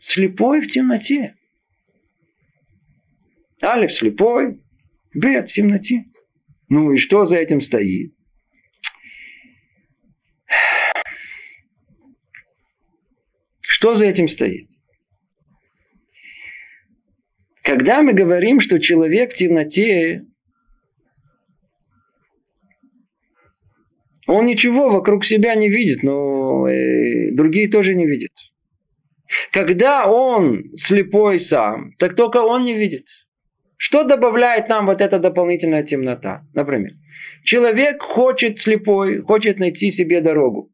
[0.00, 1.34] Слепой в темноте.
[3.62, 4.60] Алиф слепой,
[5.14, 6.04] Бет в темноте.
[6.68, 8.13] Ну и что за этим стоит?
[13.84, 14.66] Что за этим стоит?
[17.62, 20.24] Когда мы говорим, что человек в темноте,
[24.26, 28.30] он ничего вокруг себя не видит, но э, другие тоже не видят.
[29.52, 33.06] Когда он слепой сам, так только он не видит.
[33.76, 36.46] Что добавляет нам вот эта дополнительная темнота?
[36.54, 36.92] Например,
[37.44, 40.72] человек хочет слепой, хочет найти себе дорогу.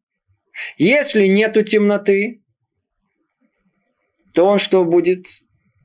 [0.79, 2.39] Если нету темноты,
[4.33, 5.26] то он что будет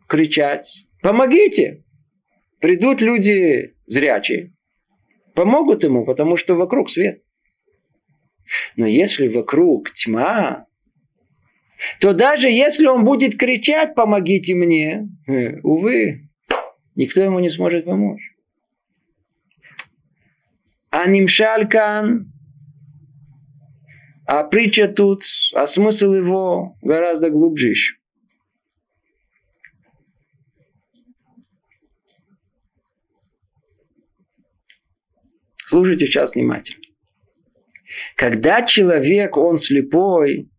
[0.08, 0.86] кричать?
[1.02, 1.84] Помогите!
[2.60, 4.54] Придут люди зрячие,
[5.34, 7.22] помогут ему, потому что вокруг свет.
[8.76, 10.66] Но если вокруг тьма,
[12.00, 16.30] то даже если он будет кричать «помогите мне», э, увы,
[16.96, 18.22] никто ему не сможет помочь.
[20.90, 22.32] А нимшалькан,
[24.26, 25.24] а притча тут,
[25.54, 27.96] а смысл его гораздо глубже еще.
[35.76, 36.80] Слушайте сейчас внимательно.
[38.16, 40.50] Когда человек, он слепой,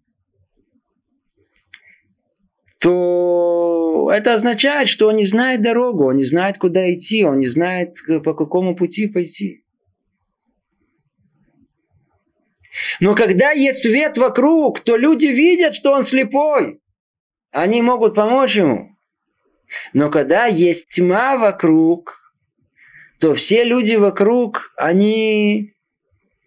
[2.80, 7.46] то это означает, что он не знает дорогу, он не знает, куда идти, он не
[7.46, 7.94] знает,
[8.24, 9.64] по какому пути пойти.
[13.00, 16.78] Но когда есть свет вокруг, то люди видят, что он слепой.
[17.52, 18.98] Они могут помочь ему.
[19.94, 22.25] Но когда есть тьма вокруг,
[23.18, 25.74] то все люди вокруг, они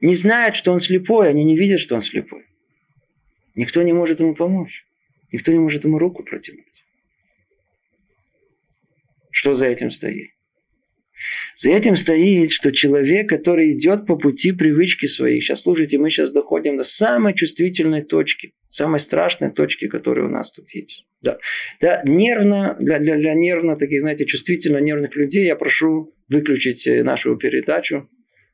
[0.02, 2.46] не знают, что он слепой, они не видят, что он слепой.
[3.56, 4.86] Никто не может ему помочь.
[5.32, 6.66] Никто не может ему руку протянуть.
[9.32, 10.32] Что за этим стоит?
[11.56, 16.32] За этим стоит, что человек, который идет по пути привычки своей, сейчас слушайте, мы сейчас
[16.32, 21.06] доходим до самой чувствительной точки, самой страшной точки, которая у нас тут есть.
[21.22, 21.38] Да,
[21.82, 27.04] да нервно, для, для, для нервно таких, знаете, чувствительно нервных людей я прошу выключить э,
[27.04, 28.10] нашу передачу,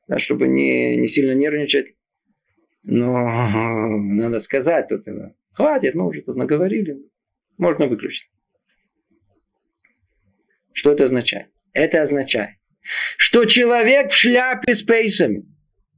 [0.08, 1.94] да, чтобы не, не сильно нервничать.
[2.84, 5.06] Но надо сказать тут,
[5.54, 6.98] хватит, мы уже тут наговорили,
[7.58, 8.30] можно выключить.
[10.74, 11.48] Что это означает?
[11.76, 12.56] Это означает,
[13.18, 15.44] что человек в шляпе с пейсами,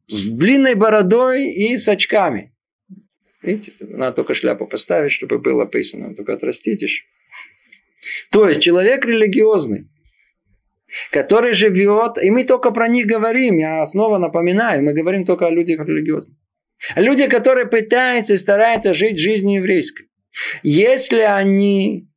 [0.07, 2.51] с длинной бородой и с очками.
[3.43, 7.03] Видите, надо только шляпу поставить, чтобы было написано, только отрастить еще.
[8.31, 9.87] То есть человек религиозный,
[11.11, 15.51] который живет, и мы только про них говорим, я снова напоминаю, мы говорим только о
[15.51, 16.35] людях религиозных.
[16.95, 20.07] Люди, которые пытаются и стараются жить жизнью еврейской.
[20.63, 22.07] Если они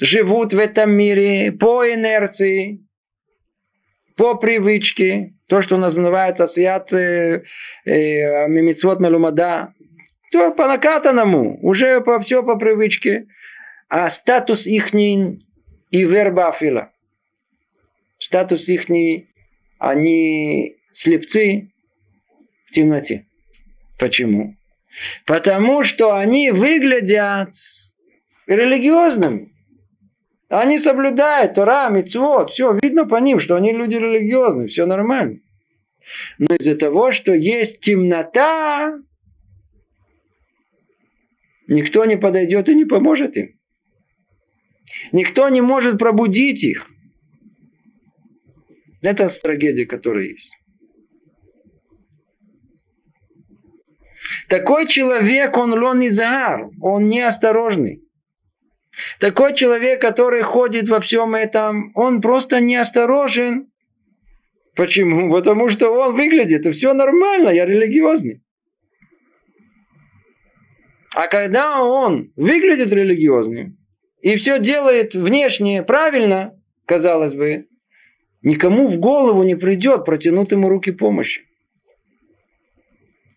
[0.00, 2.87] живут в этом мире по инерции,
[4.18, 7.44] по привычке, то, что называется асият э,
[7.84, 9.72] э, мимицвот мелумада,
[10.32, 13.28] то по накатанному, уже по, все по привычке.
[13.88, 15.46] А статус ихний
[15.90, 16.90] и вербафила.
[18.18, 19.30] Статус ихний,
[19.78, 21.70] они слепцы
[22.66, 23.24] в темноте.
[23.98, 24.56] Почему?
[25.26, 27.54] Потому что они выглядят
[28.48, 29.52] религиозными.
[30.48, 35.40] Они соблюдают Тора, Мицвод, все, видно по ним, что они люди религиозные, все нормально.
[36.38, 38.98] Но из-за того, что есть темнота,
[41.66, 43.58] никто не подойдет и не поможет им.
[45.12, 46.86] Никто не может пробудить их.
[49.02, 50.50] Это трагедия, которая есть.
[54.48, 58.07] Такой человек, он лон изар, он неосторожный.
[59.20, 63.70] Такой человек, который ходит во всем этом, он просто неосторожен.
[64.74, 65.32] Почему?
[65.32, 68.42] Потому что он выглядит, и все нормально, я религиозный.
[71.14, 73.76] А когда он выглядит религиозным
[74.20, 76.54] и все делает внешне правильно,
[76.86, 77.66] казалось бы,
[78.42, 81.42] никому в голову не придет протянуть ему руки помощи.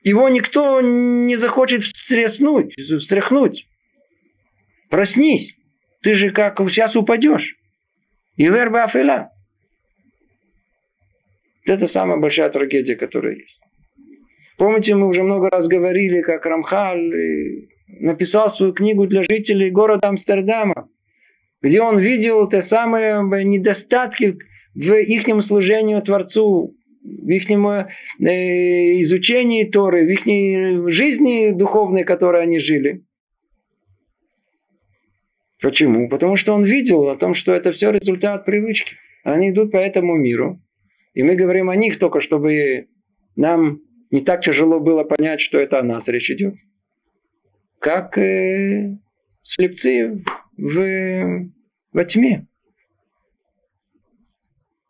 [0.04, 3.68] Его никто не захочет встряснуть, встряхнуть.
[4.92, 5.58] Проснись.
[6.04, 7.56] Ты же как сейчас упадешь.
[8.36, 9.30] И верба афила.
[11.66, 13.58] Это самая большая трагедия, которая есть.
[14.58, 17.68] Помните, мы уже много раз говорили, как Рамхаль э,
[18.02, 20.90] написал свою книгу для жителей города Амстердама,
[21.62, 24.40] где он видел те самые недостатки
[24.76, 32.60] в их служении Творцу, в их э, изучении Торы, в их жизни духовной, которой они
[32.60, 33.04] жили.
[35.62, 36.10] Почему?
[36.10, 38.96] Потому что он видел о том, что это все результат привычки.
[39.24, 40.60] Они идут по этому миру.
[41.14, 42.88] И мы говорим о них только, чтобы
[43.36, 46.56] нам не так тяжело было понять, что это о нас речь идет.
[47.80, 48.98] Как э,
[49.44, 50.24] слепцы
[50.58, 51.52] в,
[51.94, 52.48] во тьме.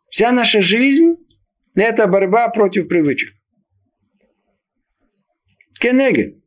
[0.08, 1.16] Вся наша жизнь–
[1.74, 3.34] это борьба против привычек.
[5.78, 6.41] Кенеге.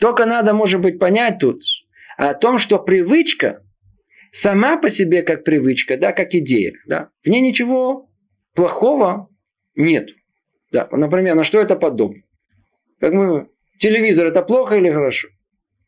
[0.00, 1.62] Только надо, может быть, понять тут
[2.16, 3.62] о том, что привычка
[4.32, 8.08] сама по себе как привычка, да, как идея, да, в ней ничего
[8.54, 9.28] плохого
[9.74, 10.10] нет.
[10.70, 12.22] Да, например, на что это подобно?
[13.00, 15.28] Как мы, телевизор это плохо или хорошо?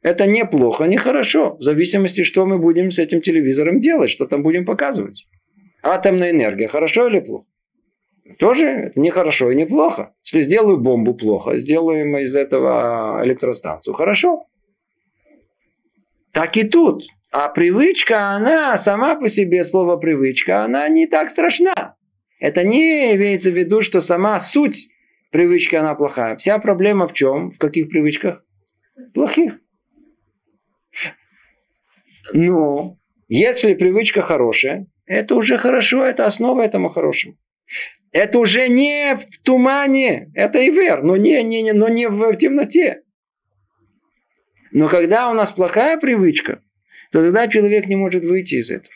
[0.03, 1.57] Это не плохо, не хорошо.
[1.57, 5.27] В зависимости, что мы будем с этим телевизором делать, что там будем показывать.
[5.83, 7.47] Атомная энергия, хорошо или плохо?
[8.39, 10.15] Тоже не хорошо и не плохо.
[10.25, 13.95] Если сделаю бомбу плохо, сделаем из этого электростанцию.
[13.95, 14.47] Хорошо.
[16.33, 17.05] Так и тут.
[17.33, 21.97] А привычка, она сама по себе, слово привычка, она не так страшна.
[22.41, 24.89] Это не имеется в виду, что сама суть
[25.31, 26.37] привычки, она плохая.
[26.37, 27.53] Вся проблема в чем?
[27.53, 28.45] В каких привычках?
[29.15, 29.59] Плохих.
[32.33, 32.97] Но
[33.29, 37.37] если привычка хорошая, это уже хорошо, это основа этому хорошему.
[38.13, 42.37] Это уже не в тумане, это и вер, но не, не, не, но не в
[42.37, 43.03] темноте.
[44.73, 46.61] Но когда у нас плохая привычка,
[47.13, 48.95] то тогда человек не может выйти из этого.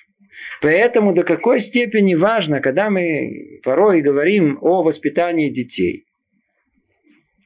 [0.60, 6.06] Поэтому до какой степени важно, когда мы порой говорим о воспитании детей,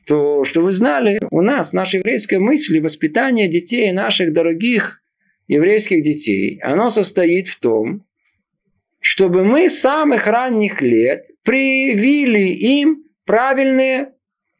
[0.07, 5.03] то, что вы знали, у нас, в нашей еврейской мысли, воспитание детей, наших дорогих
[5.49, 8.07] еврейских детей, оно состоит в том,
[9.01, 14.13] чтобы мы с самых ранних лет привили им правильные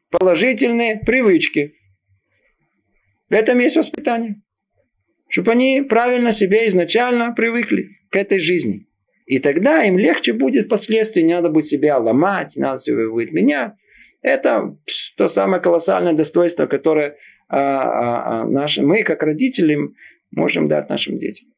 [0.09, 1.75] положительные привычки.
[3.29, 4.41] В этом есть воспитание.
[5.29, 8.87] Чтобы они правильно себе изначально привыкли к этой жизни.
[9.27, 13.33] И тогда им легче будет впоследствии, не надо будет себя ломать, не надо себя будет
[13.33, 13.73] менять.
[14.23, 14.75] Это
[15.15, 17.17] то самое колоссальное достоинство, которое
[17.49, 19.77] а, а, а, наши, мы, как родители,
[20.31, 21.49] можем дать нашим детям.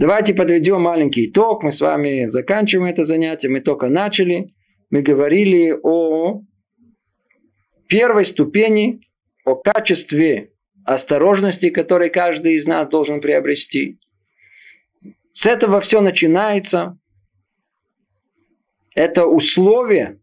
[0.00, 1.62] Давайте подведем маленький итог.
[1.62, 3.50] Мы с вами заканчиваем это занятие.
[3.50, 4.54] Мы только начали.
[4.88, 6.40] Мы говорили о
[7.86, 9.02] первой ступени
[9.44, 10.52] о качестве
[10.86, 14.00] осторожности, который каждый из нас должен приобрести.
[15.32, 16.98] С этого все начинается.
[18.94, 20.18] Это условие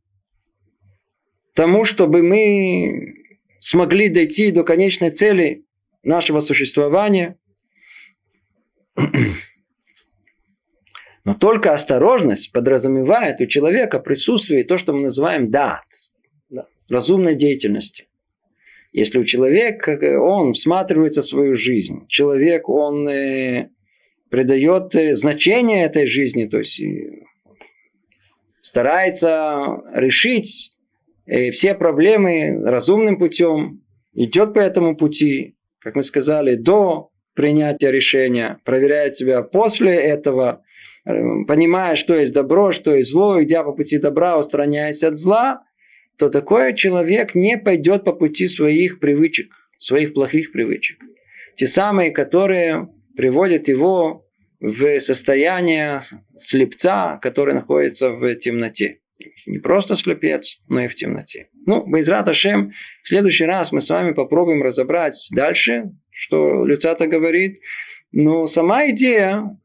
[1.54, 3.14] тому, чтобы мы
[3.60, 5.66] смогли дойти до конечной цели
[6.02, 7.38] нашего существования.
[11.28, 15.84] Но только осторожность подразумевает у человека присутствие то, что мы называем дат,
[16.50, 18.08] да, разумной деятельности.
[18.94, 23.72] Если у человека, он всматривается в свою жизнь, человек, он э,
[24.30, 27.24] придает э, значение этой жизни, то есть э,
[28.62, 30.78] старается решить
[31.26, 33.82] э, все проблемы разумным путем,
[34.14, 40.64] идет по этому пути, как мы сказали, до принятия решения, проверяет себя после этого,
[41.48, 45.64] понимая, что есть добро, что есть зло, идя по пути добра, устраняясь от зла,
[46.18, 50.98] то такой человек не пойдет по пути своих привычек, своих плохих привычек.
[51.56, 54.26] Те самые, которые приводят его
[54.60, 56.02] в состояние
[56.38, 59.00] слепца, который находится в темноте.
[59.46, 61.50] Не просто слепец, но и в темноте.
[61.66, 67.60] Ну, Байзрат Ашем, в следующий раз мы с вами попробуем разобрать дальше, что Люцата говорит.
[68.12, 69.58] Но сама идея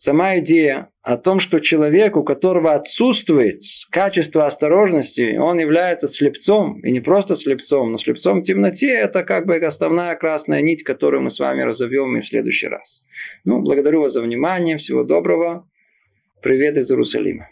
[0.00, 6.90] сама идея о том, что человек, у которого отсутствует качество осторожности, он является слепцом, и
[6.90, 11.30] не просто слепцом, но слепцом в темноте, это как бы основная красная нить, которую мы
[11.30, 13.04] с вами разовьем и в следующий раз.
[13.44, 15.68] Ну, благодарю вас за внимание, всего доброго,
[16.40, 17.48] привет из Иерусалима.